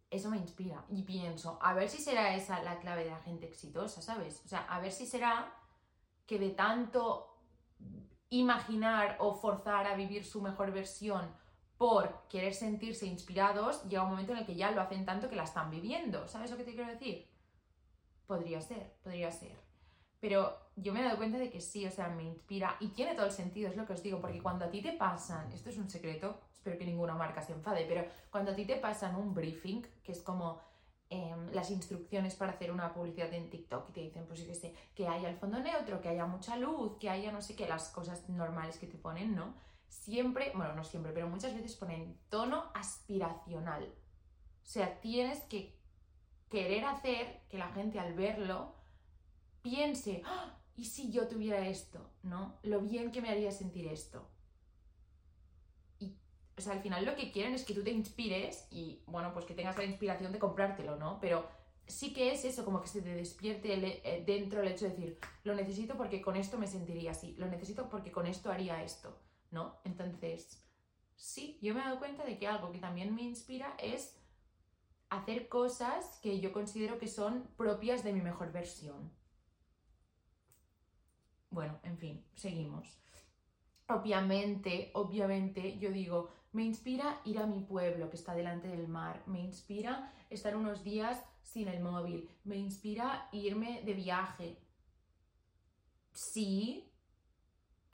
eso 0.10 0.30
me 0.30 0.38
inspira. 0.38 0.84
Y 0.89 1.04
pienso, 1.04 1.60
a 1.62 1.74
ver 1.74 1.89
si 1.89 2.02
será 2.02 2.36
esa 2.36 2.62
la 2.63 2.80
clave 2.80 3.04
de 3.04 3.12
la 3.12 3.19
gente 3.19 3.45
exitosa, 3.45 4.02
¿sabes? 4.02 4.41
O 4.43 4.48
sea, 4.48 4.65
a 4.65 4.80
ver 4.80 4.91
si 4.91 5.06
será 5.06 5.54
que 6.26 6.39
de 6.39 6.50
tanto 6.50 7.38
imaginar 8.30 9.17
o 9.19 9.36
forzar 9.36 9.88
a 9.88 9.95
vivir 9.95 10.26
su 10.26 10.41
mejor 10.41 10.71
versión 10.71 11.32
por 11.78 12.28
querer 12.30 12.54
sentirse 12.54 13.06
inspirados, 13.06 13.84
llega 13.84 14.04
un 14.04 14.12
momento 14.12 14.32
en 14.32 14.40
el 14.40 14.46
que 14.46 14.56
ya 14.56 14.72
lo 14.72 14.82
hacen 14.82 15.06
tanto 15.06 15.30
que 15.30 15.36
la 15.36 15.44
están 15.44 15.70
viviendo. 15.70 16.28
¿Sabes 16.28 16.52
lo 16.52 16.58
que 16.58 16.64
te 16.64 16.74
quiero 16.74 16.90
decir? 16.90 17.28
Podría 18.26 18.62
ser, 18.62 18.94
podría 19.04 19.32
ser. 19.32 19.56
Pero 20.20 20.58
yo 20.76 20.94
me 20.94 21.02
he 21.02 21.04
dado 21.04 21.18
cuenta 21.18 21.38
de 21.38 21.50
que 21.50 21.62
sí, 21.62 21.86
o 21.86 21.92
sea, 21.92 22.08
me 22.10 22.24
inspira 22.24 22.78
y 22.80 22.88
tiene 22.90 23.14
todo 23.14 23.26
el 23.26 23.32
sentido, 23.32 23.70
es 23.70 23.76
lo 23.76 23.86
que 23.86 23.94
os 23.94 24.02
digo, 24.02 24.20
porque 24.22 24.42
cuando 24.42 24.66
a 24.66 24.72
ti 24.72 24.82
te 24.82 24.94
pasan, 24.94 25.52
esto 25.52 25.70
es 25.70 25.78
un 25.78 25.90
secreto, 25.90 26.40
espero 26.52 26.78
que 26.78 26.86
ninguna 26.86 27.14
marca 27.14 27.42
se 27.42 27.54
enfade, 27.54 27.86
pero 27.88 28.06
cuando 28.32 28.52
a 28.52 28.56
ti 28.56 28.66
te 28.66 28.78
pasan 28.78 29.16
un 29.16 29.34
briefing, 29.34 29.86
que 30.04 30.14
es 30.14 30.22
como 30.22 30.60
em, 31.10 31.52
las 31.52 31.70
instrucciones 31.70 32.34
para 32.36 32.54
hacer 32.54 32.72
una 32.72 32.92
publicidad 32.94 33.32
en 33.34 33.50
TikTok 33.50 33.90
y 33.90 33.94
te 33.94 34.02
dicen, 34.02 34.26
pues 34.26 34.40
yo 34.40 34.48
que 34.48 34.56
sé, 34.56 34.74
que 34.96 35.08
haya 35.08 35.30
el 35.30 35.38
fondo 35.38 35.60
neutro, 35.60 36.02
que 36.02 36.10
haya 36.10 36.26
mucha 36.26 36.58
luz, 36.58 36.98
que 36.98 37.10
haya 37.10 37.32
no 37.32 37.42
sé 37.42 37.56
qué, 37.56 37.68
las 37.68 37.90
cosas 37.90 38.28
normales 38.30 38.80
que 38.80 38.88
te 38.88 38.98
ponen, 38.98 39.36
¿no? 39.36 39.54
Siempre, 39.89 40.52
bueno, 40.56 40.74
no 40.74 40.84
siempre, 40.84 41.12
pero 41.12 41.28
muchas 41.28 41.54
veces 41.54 41.76
ponen 41.76 42.17
tono 42.30 42.71
aspiracional. 42.74 43.84
O 44.63 44.67
sea, 44.67 45.00
tienes 45.00 45.39
que 45.43 45.78
querer 46.50 46.86
hacer 46.86 47.41
que 47.50 47.58
la 47.58 47.69
gente 47.69 48.00
al 48.00 48.13
verlo 48.13 48.76
piense, 49.62 50.21
¡Ah! 50.26 50.58
¿y 50.76 50.86
si 50.86 51.12
yo 51.12 51.28
tuviera 51.28 51.67
esto? 51.67 52.10
¿No? 52.24 52.58
Lo 52.63 52.82
bien 52.82 53.12
que 53.12 53.21
me 53.21 53.30
haría 53.30 53.52
sentir 53.52 53.88
esto. 53.88 54.28
Y, 56.00 56.15
o 56.58 56.62
sea, 56.62 56.74
al 56.74 56.82
final 56.82 57.06
lo 57.06 57.15
que 57.15 57.32
quieren 57.32 57.54
es 57.54 57.63
que 57.63 57.74
tú 57.74 57.84
te 57.84 57.91
inspires 57.91 58.67
y, 58.71 59.02
bueno, 59.08 59.34
pues 59.34 59.45
que 59.45 59.54
tengas 59.54 59.78
la 59.78 59.86
inspiración 59.86 60.32
de 60.32 60.39
comprártelo, 60.39 60.98
¿no? 60.98 61.19
Pero 61.19 61.48
sí 61.88 62.13
que 62.13 62.32
es 62.32 62.45
eso, 62.45 62.65
como 62.65 62.82
que 62.82 62.88
se 62.88 63.02
te 63.02 63.13
despierte 63.13 63.74
eh, 63.74 64.24
dentro 64.26 64.62
el 64.62 64.67
hecho 64.67 64.86
de 64.86 64.91
decir, 64.91 65.19
lo 65.43 65.56
necesito 65.56 65.95
porque 65.95 66.21
con 66.21 66.36
esto 66.36 66.58
me 66.58 66.67
sentiría 66.67 67.12
así, 67.12 67.36
lo 67.38 67.48
necesito 67.48 67.89
porque 67.89 68.12
con 68.12 68.26
esto 68.28 68.52
haría 68.52 68.84
esto. 68.84 69.17
¿No? 69.56 69.80
Entonces, 69.86 70.62
sí, 71.15 71.58
yo 71.62 71.74
me 71.74 71.80
he 71.80 71.84
dado 71.84 71.98
cuenta 71.98 72.26
de 72.26 72.38
que 72.38 72.46
algo 72.46 72.72
que 72.74 72.80
también 72.80 73.15
me 73.15 73.24
inspira 73.24 73.76
es 73.80 74.15
hacer 75.10 75.48
cosas 75.48 76.20
que 76.22 76.41
yo 76.41 76.52
considero 76.52 77.00
que 77.00 77.08
son 77.08 77.48
propias 77.56 78.04
de 78.04 78.12
mi 78.12 78.22
mejor 78.22 78.52
versión. 78.52 79.12
Bueno, 81.50 81.80
en 81.84 81.98
fin, 81.98 82.26
seguimos. 82.36 83.00
Obviamente, 83.88 84.91
obviamente, 84.94 85.80
yo 85.80 85.89
digo, 85.89 86.30
me 86.52 86.65
inspira 86.65 87.22
ir 87.24 87.39
a 87.39 87.48
mi 87.48 87.62
pueblo 87.62 88.10
que 88.10 88.18
está 88.18 88.36
delante 88.36 88.68
del 88.68 88.89
mar, 88.89 89.24
me 89.26 89.39
inspira 89.39 90.12
estar 90.30 90.58
unos 90.58 90.84
días 90.84 91.24
sin 91.44 91.70
el 91.70 91.82
móvil, 91.82 92.30
me 92.44 92.58
inspira 92.58 93.30
irme 93.32 93.84
de 93.84 93.94
viaje. 93.94 94.58
Sí, 96.12 96.91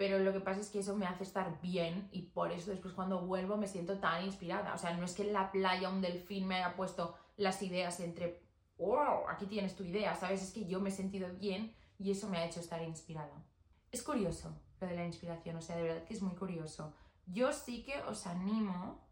pero 0.01 0.17
lo 0.17 0.33
que 0.33 0.39
pasa 0.39 0.61
es 0.61 0.71
que 0.71 0.79
eso 0.79 0.95
me 0.95 1.05
hace 1.05 1.21
estar 1.21 1.61
bien 1.61 2.09
y 2.11 2.23
por 2.23 2.51
eso 2.51 2.71
después 2.71 2.95
cuando 2.95 3.21
vuelvo 3.21 3.55
me 3.55 3.67
siento 3.67 3.99
tan 3.99 4.25
inspirada. 4.25 4.73
O 4.73 4.77
sea, 4.79 4.97
no 4.97 5.05
es 5.05 5.13
que 5.13 5.21
en 5.21 5.31
la 5.31 5.51
playa 5.51 5.91
un 5.91 6.01
delfín 6.01 6.47
me 6.47 6.55
haya 6.55 6.75
puesto 6.75 7.13
las 7.37 7.61
ideas 7.61 7.99
entre, 7.99 8.41
wow, 8.79 9.29
aquí 9.29 9.45
tienes 9.45 9.75
tu 9.75 9.83
idea, 9.83 10.15
¿sabes? 10.15 10.41
Es 10.41 10.53
que 10.53 10.65
yo 10.65 10.79
me 10.81 10.89
he 10.89 10.91
sentido 10.91 11.31
bien 11.35 11.75
y 11.99 12.09
eso 12.09 12.27
me 12.27 12.39
ha 12.39 12.45
hecho 12.47 12.61
estar 12.61 12.81
inspirada. 12.81 13.45
Es 13.91 14.01
curioso 14.01 14.59
lo 14.79 14.87
de 14.87 14.95
la 14.95 15.05
inspiración, 15.05 15.57
o 15.57 15.61
sea, 15.61 15.75
de 15.75 15.83
verdad 15.83 16.03
que 16.03 16.15
es 16.15 16.23
muy 16.23 16.33
curioso. 16.33 16.95
Yo 17.27 17.53
sí 17.53 17.83
que 17.83 18.01
os 18.01 18.25
animo, 18.25 19.07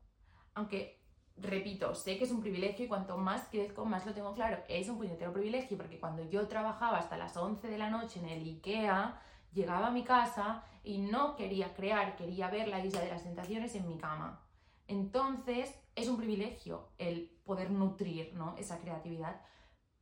aunque 0.56 1.04
repito, 1.38 1.94
sé 1.94 2.18
que 2.18 2.24
es 2.24 2.32
un 2.32 2.42
privilegio 2.42 2.86
y 2.86 2.88
cuanto 2.88 3.16
más 3.16 3.48
crezco, 3.52 3.86
más 3.86 4.08
lo 4.08 4.16
tengo 4.16 4.34
claro. 4.34 4.64
Es 4.68 4.90
un 4.90 4.98
puñetero 4.98 5.32
privilegio 5.34 5.78
porque 5.78 6.00
cuando 6.00 6.28
yo 6.28 6.48
trabajaba 6.48 6.98
hasta 6.98 7.16
las 7.16 7.38
11 7.38 7.68
de 7.68 7.78
la 7.78 7.92
noche 7.92 8.20
en 8.20 8.30
el 8.30 8.42
IKEA, 8.42 9.22
llegaba 9.54 9.88
a 9.88 9.92
mi 9.92 10.04
casa 10.04 10.64
y 10.84 11.00
no 11.00 11.36
quería 11.36 11.74
crear, 11.74 12.16
quería 12.16 12.50
ver 12.50 12.68
la 12.68 12.84
isla 12.84 13.02
de 13.02 13.10
las 13.10 13.24
tentaciones 13.24 13.76
en 13.76 13.88
mi 13.88 13.98
cama. 13.98 14.46
Entonces, 14.88 15.74
es 15.96 16.08
un 16.08 16.18
privilegio 16.18 16.90
el 16.98 17.30
poder 17.44 17.72
nutrir 17.72 18.34
¿no? 18.34 18.56
esa 18.58 18.80
creatividad. 18.80 19.42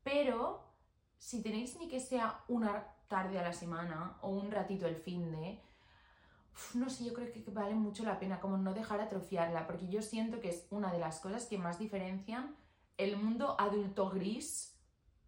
Pero 0.04 0.64
si 1.18 1.42
tenéis 1.42 1.78
ni 1.78 1.88
que 1.88 2.00
sea 2.00 2.44
una 2.48 2.96
tarde 3.08 3.40
a 3.40 3.44
la 3.44 3.54
semana 3.54 4.18
o 4.22 4.30
un 4.30 4.52
ratito 4.52 4.88
el 4.88 4.96
fin 4.96 5.32
de, 5.32 5.62
no 6.74 6.90
sé, 6.90 7.06
yo 7.06 7.14
creo 7.14 7.32
que 7.32 7.44
vale 7.52 7.76
mucho 7.76 8.04
la 8.04 8.20
pena 8.20 8.40
como 8.40 8.58
no 8.58 8.74
dejar 8.74 9.02
atrofiarla, 9.02 9.68
porque 9.68 9.88
yo 9.88 10.02
siento 10.02 10.40
que 10.40 10.50
es 10.50 10.68
una 10.70 10.92
de 10.92 11.00
las 11.00 11.20
cosas 11.20 11.46
que 11.46 11.58
más 11.58 11.80
diferencian 11.80 12.56
el 12.98 13.18
mundo 13.18 13.56
adulto 13.60 14.10
gris 14.10 14.74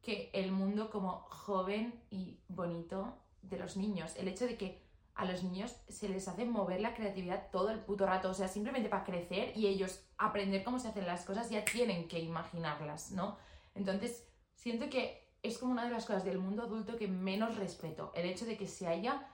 que 0.01 0.31
el 0.33 0.51
mundo 0.51 0.89
como 0.89 1.25
joven 1.29 2.03
y 2.09 2.39
bonito 2.47 3.17
de 3.41 3.59
los 3.59 3.77
niños. 3.77 4.15
El 4.15 4.27
hecho 4.27 4.45
de 4.45 4.57
que 4.57 4.88
a 5.19 5.25
los 5.25 5.43
niños 5.43 5.75
se 5.89 6.07
les 6.07 6.27
hace 6.29 6.45
mover 6.45 6.79
la 6.79 6.93
creatividad 6.93 7.49
todo 7.51 7.71
el 7.71 7.79
puto 7.79 8.05
rato, 8.05 8.29
o 8.29 8.33
sea, 8.33 8.47
simplemente 8.47 8.87
para 8.87 9.03
crecer 9.03 9.51
y 9.55 9.67
ellos 9.67 10.01
aprender 10.17 10.63
cómo 10.63 10.79
se 10.79 10.87
hacen 10.87 11.05
las 11.05 11.25
cosas 11.25 11.49
ya 11.49 11.65
tienen 11.65 12.07
que 12.07 12.19
imaginarlas, 12.19 13.11
¿no? 13.11 13.37
Entonces, 13.75 14.25
siento 14.55 14.89
que 14.89 15.27
es 15.43 15.57
como 15.57 15.73
una 15.73 15.83
de 15.83 15.91
las 15.91 16.05
cosas 16.05 16.23
del 16.23 16.39
mundo 16.39 16.63
adulto 16.63 16.95
que 16.95 17.09
menos 17.09 17.57
respeto, 17.57 18.13
el 18.15 18.25
hecho 18.25 18.45
de 18.45 18.55
que 18.55 18.65
se 18.65 18.87
haya 18.87 19.27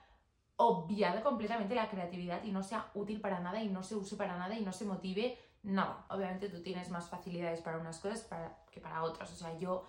obviado 0.56 1.22
completamente 1.22 1.76
la 1.76 1.88
creatividad 1.88 2.42
y 2.42 2.50
no 2.50 2.64
sea 2.64 2.90
útil 2.94 3.20
para 3.20 3.38
nada 3.38 3.62
y 3.62 3.68
no 3.68 3.84
se 3.84 3.94
use 3.94 4.16
para 4.16 4.36
nada 4.36 4.58
y 4.58 4.64
no 4.64 4.72
se 4.72 4.86
motive 4.86 5.38
nada. 5.62 6.04
Obviamente 6.10 6.48
tú 6.48 6.62
tienes 6.62 6.90
más 6.90 7.08
facilidades 7.08 7.60
para 7.60 7.78
unas 7.78 8.00
cosas 8.00 8.28
que 8.72 8.80
para 8.80 9.04
otras, 9.04 9.32
o 9.32 9.36
sea, 9.36 9.56
yo 9.56 9.86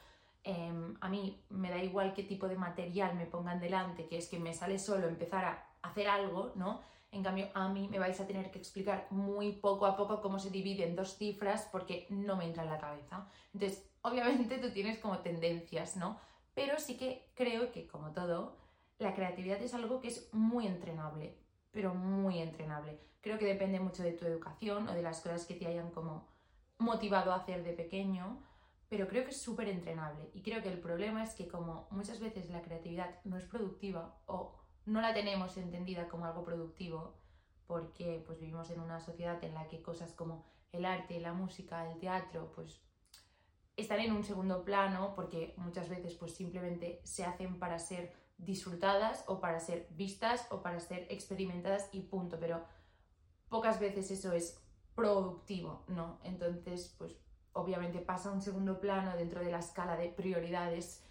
Em, 0.49 0.95
a 1.01 1.10
mí 1.10 1.43
me 1.49 1.69
da 1.69 1.83
igual 1.83 2.13
qué 2.13 2.23
tipo 2.23 2.47
de 2.47 2.55
material 2.55 3.15
me 3.15 3.25
pongan 3.25 3.60
delante, 3.60 4.07
que 4.07 4.17
es 4.17 4.29
que 4.29 4.39
me 4.39 4.53
sale 4.53 4.79
solo 4.79 5.10
empezar 5.10 5.43
a 5.43 5.66
hacer 5.81 6.07
algo, 6.07 6.51
¿no? 6.55 6.81
En 7.11 7.23
cambio, 7.23 7.49
a 7.53 7.69
mí 7.69 7.87
me 7.87 7.99
vais 7.99 8.19
a 8.19 8.27
tener 8.27 8.51
que 8.51 8.59
explicar 8.59 9.07
muy 9.11 9.53
poco 9.53 9.85
a 9.85 9.95
poco 9.95 10.21
cómo 10.21 10.39
se 10.39 10.49
divide 10.49 10.85
en 10.85 10.95
dos 10.95 11.15
cifras 11.17 11.67
porque 11.71 12.05
no 12.09 12.35
me 12.35 12.45
entra 12.45 12.63
en 12.63 12.69
la 12.69 12.79
cabeza. 12.79 13.27
Entonces, 13.53 13.89
obviamente 14.01 14.57
tú 14.57 14.71
tienes 14.71 14.99
como 14.99 15.19
tendencias, 15.19 15.95
¿no? 15.95 16.19
Pero 16.53 16.79
sí 16.79 16.97
que 16.97 17.31
creo 17.33 17.71
que, 17.71 17.87
como 17.87 18.11
todo, 18.11 18.57
la 18.99 19.13
creatividad 19.13 19.61
es 19.61 19.73
algo 19.73 20.01
que 20.01 20.09
es 20.09 20.33
muy 20.33 20.67
entrenable, 20.67 21.37
pero 21.71 21.93
muy 21.93 22.39
entrenable. 22.39 22.99
Creo 23.21 23.37
que 23.37 23.45
depende 23.45 23.79
mucho 23.79 24.03
de 24.03 24.13
tu 24.13 24.25
educación 24.25 24.89
o 24.89 24.93
de 24.93 25.01
las 25.01 25.21
cosas 25.21 25.45
que 25.45 25.55
te 25.55 25.67
hayan 25.67 25.91
como 25.91 26.27
motivado 26.77 27.31
a 27.31 27.37
hacer 27.37 27.63
de 27.63 27.73
pequeño 27.73 28.43
pero 28.89 29.07
creo 29.07 29.23
que 29.23 29.31
es 29.31 29.41
súper 29.41 29.67
entrenable 29.67 30.29
y 30.33 30.41
creo 30.41 30.61
que 30.61 30.69
el 30.69 30.79
problema 30.79 31.23
es 31.23 31.33
que 31.33 31.47
como 31.47 31.87
muchas 31.91 32.19
veces 32.19 32.49
la 32.49 32.61
creatividad 32.61 33.19
no 33.25 33.37
es 33.37 33.43
productiva 33.45 34.17
o 34.27 34.55
no 34.88 35.02
la 35.02 35.13
tenemos 35.13 35.58
entendida 35.58 36.08
como 36.08 36.26
algo 36.26 36.43
productivo 36.43 37.13
porque 37.67 38.23
pues 38.26 38.39
vivimos 38.39 38.71
en 38.71 38.80
una 38.80 39.00
sociedad 39.00 39.43
en 39.43 39.54
la 39.54 39.67
que 39.67 39.82
cosas 39.82 40.13
como 40.13 40.45
el 40.71 40.86
arte, 40.86 41.19
la 41.19 41.34
música, 41.34 41.91
el 41.91 42.00
teatro 42.00 42.52
pues 42.56 42.82
están 43.76 44.00
en 44.00 44.13
un 44.13 44.23
segundo 44.23 44.63
plano 44.63 45.13
porque 45.15 45.54
muchas 45.58 45.89
veces 45.89 46.15
pues 46.15 46.34
simplemente 46.34 47.02
se 47.04 47.26
hacen 47.26 47.60
para 47.60 47.78
ser 47.78 48.13
disfrutadas 48.38 49.26
o 49.28 49.39
para 49.41 49.60
ser 49.60 49.88
vistas 49.91 50.47
o 50.52 50.62
para 50.62 50.80
ser 50.80 51.06
experimentadas 51.10 51.89
y 51.91 52.02
punto, 52.02 52.39
pero 52.39 52.63
pocas 53.50 53.80
veces 53.80 54.10
eso 54.12 54.32
es 54.32 54.60
productivo, 54.95 55.84
¿no? 55.88 56.19
Entonces, 56.23 56.95
pues 56.97 57.15
obviamente 57.54 58.00
pasa 58.00 58.30
a 58.30 58.34
un 58.34 58.41
segundo 58.41 58.80
plano 58.80 59.15
dentro 59.15 59.41
de 59.41 59.52
la 59.52 59.60
escala 59.60 59.97
de 59.97 60.10
prioridades 60.10 61.04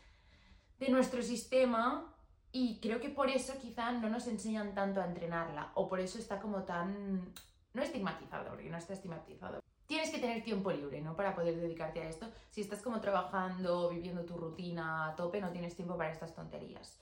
de 0.78 0.88
nuestro 0.88 1.22
sistema 1.22 2.15
y 2.58 2.78
creo 2.80 3.00
que 3.00 3.10
por 3.10 3.28
eso 3.28 3.52
quizá 3.60 3.92
no 3.92 4.08
nos 4.08 4.26
enseñan 4.28 4.74
tanto 4.74 5.02
a 5.02 5.04
entrenarla 5.04 5.72
o 5.74 5.86
por 5.86 6.00
eso 6.00 6.18
está 6.18 6.40
como 6.40 6.62
tan 6.62 7.34
no 7.74 7.82
estigmatizado, 7.82 8.48
porque 8.48 8.70
no 8.70 8.78
está 8.78 8.94
estigmatizado. 8.94 9.60
Tienes 9.84 10.10
que 10.10 10.18
tener 10.18 10.42
tiempo 10.42 10.72
libre, 10.72 11.02
¿no? 11.02 11.14
Para 11.14 11.34
poder 11.34 11.54
dedicarte 11.60 12.00
a 12.00 12.08
esto. 12.08 12.32
Si 12.48 12.62
estás 12.62 12.80
como 12.80 12.98
trabajando, 12.98 13.90
viviendo 13.90 14.24
tu 14.24 14.38
rutina 14.38 15.08
a 15.08 15.16
tope, 15.16 15.38
no 15.38 15.52
tienes 15.52 15.76
tiempo 15.76 15.98
para 15.98 16.10
estas 16.10 16.34
tonterías. 16.34 16.98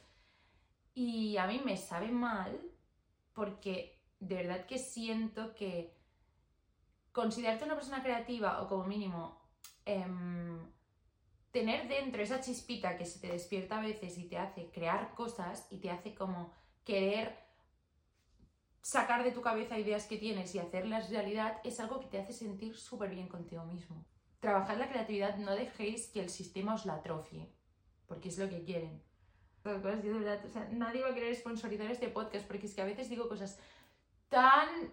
Y 0.92 1.36
a 1.36 1.46
mí 1.46 1.62
me 1.64 1.76
sabe 1.76 2.10
mal 2.10 2.60
porque 3.32 4.02
de 4.18 4.34
verdad 4.34 4.66
que 4.66 4.78
siento 4.78 5.54
que 5.54 5.96
considerarte 7.12 7.64
una 7.64 7.76
persona 7.76 8.02
creativa 8.02 8.60
o 8.60 8.66
como 8.66 8.82
mínimo 8.86 9.40
em, 9.84 10.73
tener 11.54 11.86
dentro 11.86 12.20
esa 12.20 12.40
chispita 12.40 12.98
que 12.98 13.06
se 13.06 13.20
te 13.20 13.28
despierta 13.28 13.78
a 13.78 13.80
veces 13.80 14.18
y 14.18 14.24
te 14.24 14.36
hace 14.36 14.72
crear 14.72 15.14
cosas 15.14 15.68
y 15.70 15.78
te 15.78 15.88
hace 15.88 16.12
como 16.12 16.52
querer 16.84 17.38
sacar 18.82 19.22
de 19.22 19.30
tu 19.30 19.40
cabeza 19.40 19.78
ideas 19.78 20.06
que 20.08 20.18
tienes 20.18 20.52
y 20.56 20.58
hacerlas 20.58 21.10
realidad 21.10 21.60
es 21.62 21.78
algo 21.78 22.00
que 22.00 22.08
te 22.08 22.18
hace 22.18 22.32
sentir 22.32 22.76
súper 22.76 23.10
bien 23.10 23.28
contigo 23.28 23.64
mismo. 23.66 24.04
Trabajar 24.40 24.78
la 24.78 24.88
creatividad, 24.88 25.36
no 25.36 25.54
dejéis 25.54 26.08
que 26.08 26.20
el 26.20 26.28
sistema 26.28 26.74
os 26.74 26.86
la 26.86 26.94
atrofie, 26.94 27.48
porque 28.08 28.30
es 28.30 28.38
lo 28.38 28.48
que 28.48 28.64
quieren. 28.64 29.00
nadie 30.72 31.02
va 31.02 31.10
a 31.10 31.14
querer 31.14 31.36
sponsorizar 31.36 31.88
este 31.88 32.08
podcast 32.08 32.48
porque 32.48 32.66
es 32.66 32.74
que 32.74 32.82
a 32.82 32.84
veces 32.84 33.08
digo 33.08 33.28
cosas 33.28 33.60
tan 34.28 34.92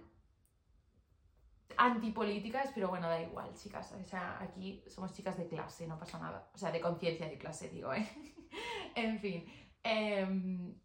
antipolíticas, 1.77 2.71
pero 2.73 2.89
bueno, 2.89 3.07
da 3.07 3.21
igual, 3.21 3.53
chicas. 3.55 3.91
O 3.93 4.03
sea, 4.03 4.38
aquí 4.41 4.84
somos 4.88 5.13
chicas 5.13 5.38
de 5.38 5.47
clase, 5.47 5.88
no 5.88 5.97
pasa 5.97 6.19
nada. 6.19 6.49
O 6.53 6.57
sea, 6.57 6.71
de 6.71 6.81
conciencia 6.81 7.27
de 7.27 7.38
clase, 7.38 7.69
digo, 7.69 7.93
¿eh? 7.93 8.07
en 8.95 9.19
fin, 9.19 9.45
em, 9.84 10.75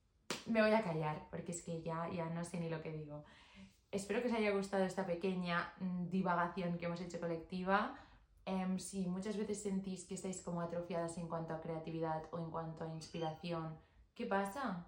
me 0.47 0.63
voy 0.63 0.73
a 0.73 0.83
callar 0.83 1.27
porque 1.31 1.53
es 1.53 1.63
que 1.63 1.83
ya, 1.83 2.09
ya 2.11 2.29
no 2.31 2.45
sé 2.45 2.59
ni 2.59 2.69
lo 2.69 2.83
que 2.83 2.93
digo. 2.93 3.25
Espero 3.91 4.21
que 4.21 4.29
os 4.29 4.35
haya 4.35 4.51
gustado 4.51 4.85
esta 4.85 5.07
pequeña 5.07 5.73
mm, 5.81 6.09
divagación 6.09 6.79
que 6.79 6.87
hemos 6.87 7.01
hecho 7.01 7.21
colectiva. 7.21 7.97
Em, 8.45 8.79
si 8.79 9.07
muchas 9.07 9.37
veces 9.37 9.63
sentís 9.63 10.05
que 10.05 10.15
estáis 10.15 10.41
como 10.43 10.61
atrofiadas 10.61 11.19
en 11.19 11.29
cuanto 11.29 11.55
a 11.55 11.61
creatividad 11.61 12.23
o 12.31 12.39
en 12.39 12.51
cuanto 12.51 12.85
a 12.85 12.89
inspiración, 12.89 13.79
¿qué 14.15 14.27
pasa? 14.27 14.87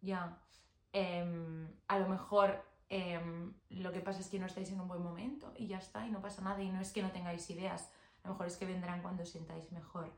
Ya. 0.00 0.38
Em, 0.92 1.70
a 1.86 1.98
lo 1.98 2.08
mejor 2.08 2.67
Em, 2.90 3.52
lo 3.68 3.92
que 3.92 4.00
pasa 4.00 4.20
es 4.20 4.28
que 4.28 4.38
no 4.38 4.46
estáis 4.46 4.70
en 4.70 4.80
un 4.80 4.88
buen 4.88 5.02
momento 5.02 5.52
y 5.56 5.66
ya 5.66 5.78
está, 5.78 6.06
y 6.06 6.10
no 6.10 6.22
pasa 6.22 6.42
nada, 6.42 6.62
y 6.62 6.70
no 6.70 6.80
es 6.80 6.92
que 6.92 7.02
no 7.02 7.12
tengáis 7.12 7.48
ideas, 7.50 7.90
a 8.22 8.28
lo 8.28 8.34
mejor 8.34 8.46
es 8.46 8.56
que 8.56 8.66
vendrán 8.66 9.02
cuando 9.02 9.22
os 9.22 9.30
sentáis 9.30 9.70
mejor. 9.72 10.10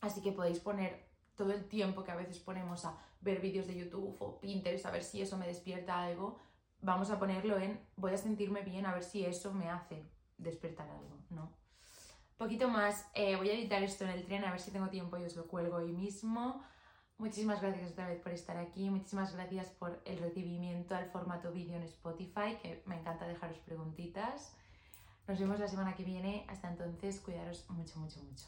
Así 0.00 0.22
que 0.22 0.32
podéis 0.32 0.60
poner 0.60 1.08
todo 1.34 1.52
el 1.52 1.64
tiempo 1.68 2.04
que 2.04 2.12
a 2.12 2.16
veces 2.16 2.38
ponemos 2.38 2.84
a 2.84 2.96
ver 3.20 3.40
vídeos 3.40 3.66
de 3.66 3.76
YouTube 3.76 4.16
o 4.20 4.40
Pinterest, 4.40 4.86
a 4.86 4.90
ver 4.90 5.02
si 5.02 5.22
eso 5.22 5.36
me 5.36 5.46
despierta 5.46 6.02
algo, 6.02 6.38
vamos 6.80 7.10
a 7.10 7.18
ponerlo 7.18 7.58
en 7.58 7.80
voy 7.96 8.12
a 8.12 8.16
sentirme 8.16 8.62
bien, 8.62 8.86
a 8.86 8.92
ver 8.92 9.02
si 9.02 9.24
eso 9.24 9.52
me 9.52 9.70
hace 9.70 10.04
despertar 10.38 10.88
algo, 10.90 11.18
¿no? 11.30 11.50
Poquito 12.36 12.68
más, 12.68 13.06
eh, 13.14 13.36
voy 13.36 13.50
a 13.50 13.54
editar 13.54 13.82
esto 13.82 14.04
en 14.04 14.10
el 14.10 14.24
tren, 14.24 14.44
a 14.44 14.50
ver 14.50 14.60
si 14.60 14.72
tengo 14.72 14.88
tiempo 14.88 15.16
y 15.16 15.24
os 15.24 15.36
lo 15.36 15.46
cuelgo 15.46 15.76
hoy 15.76 15.92
mismo. 15.92 16.62
Muchísimas 17.22 17.62
gracias 17.62 17.92
otra 17.92 18.08
vez 18.08 18.20
por 18.20 18.32
estar 18.32 18.56
aquí, 18.56 18.90
muchísimas 18.90 19.32
gracias 19.32 19.68
por 19.78 19.96
el 20.06 20.18
recibimiento 20.18 20.96
al 20.96 21.08
formato 21.08 21.52
vídeo 21.52 21.76
en 21.76 21.84
Spotify, 21.84 22.58
que 22.60 22.82
me 22.84 22.98
encanta 22.98 23.28
dejaros 23.28 23.58
preguntitas. 23.58 24.52
Nos 25.28 25.38
vemos 25.38 25.60
la 25.60 25.68
semana 25.68 25.94
que 25.94 26.02
viene, 26.02 26.44
hasta 26.48 26.68
entonces 26.68 27.20
cuidaros 27.20 27.64
mucho, 27.70 28.00
mucho, 28.00 28.20
mucho. 28.24 28.46